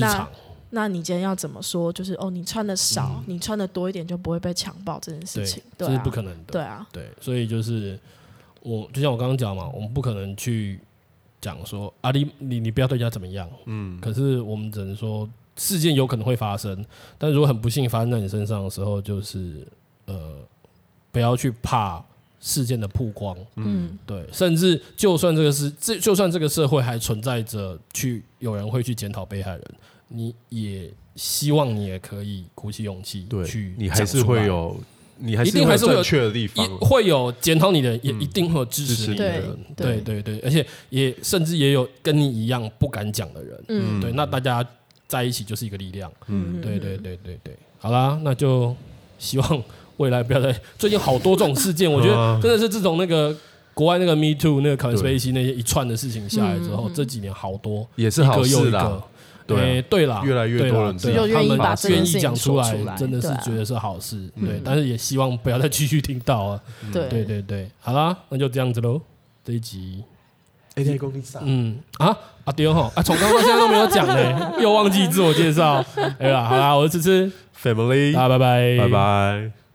[0.00, 0.28] 那
[0.70, 1.92] 那你今天要怎么说？
[1.92, 6.52] 就是哦，你穿的少，你穿的多一点就不会被强暴这件事情，这是不可能的。
[6.54, 7.96] 对啊，对，所以就是
[8.60, 10.80] 我就像我刚刚讲嘛，我们不可能去。
[11.46, 16.84] 讲说啊，你你你不要对人家怎么样，嗯，可是我们只能说事件有可能会发生，
[17.16, 19.64] 但如果很不幸发生在你身上的时候，就是
[20.06, 20.40] 呃，
[21.12, 22.04] 不要去怕
[22.40, 29.64] 事件的曝光，嗯，对，甚至就算这个是这就算这个社会还存在着去有人会去检讨被害人，
[30.08, 34.76] 你也希望你也可以鼓起勇气对去，你还是会有。
[35.18, 39.24] 你还是一定还是会有正确的地方，会有检讨你的，也一定会有支持你的。
[39.24, 44.64] 人，对对对，而且也甚至也有跟你一样不敢讲的人，嗯，对，那大家
[45.06, 48.74] 在一起就是一个力量，嗯，对对对对对，好啦，那就
[49.18, 49.62] 希望
[49.96, 53.34] 未来不要再 最近好多这种事件，我觉得真的是自从那个
[53.72, 59.02] 国外那个 Me Too 那个 Spacey 那些一串的事情下来之后，这几年好多也是好事啦。
[59.46, 64.28] 对对了，越来越多人自己他们愿意讲出来，真的是觉得是好事。
[64.40, 66.60] 对，但是也希望不要再继续听到啊。
[66.92, 67.24] 对对。
[67.24, 69.00] 对对，好啦，那就这样子喽。
[69.44, 70.02] 这一集，
[71.42, 71.78] 嗯。
[71.98, 72.16] 啊？
[72.44, 72.92] 啊丢吼。
[72.94, 75.84] 啊，从刚到现在都没有讲哎， 又忘记自我介绍。
[76.18, 77.32] 哎呀，好啦，我是芝芝
[77.62, 79.65] ，Family，啊家拜拜，拜拜。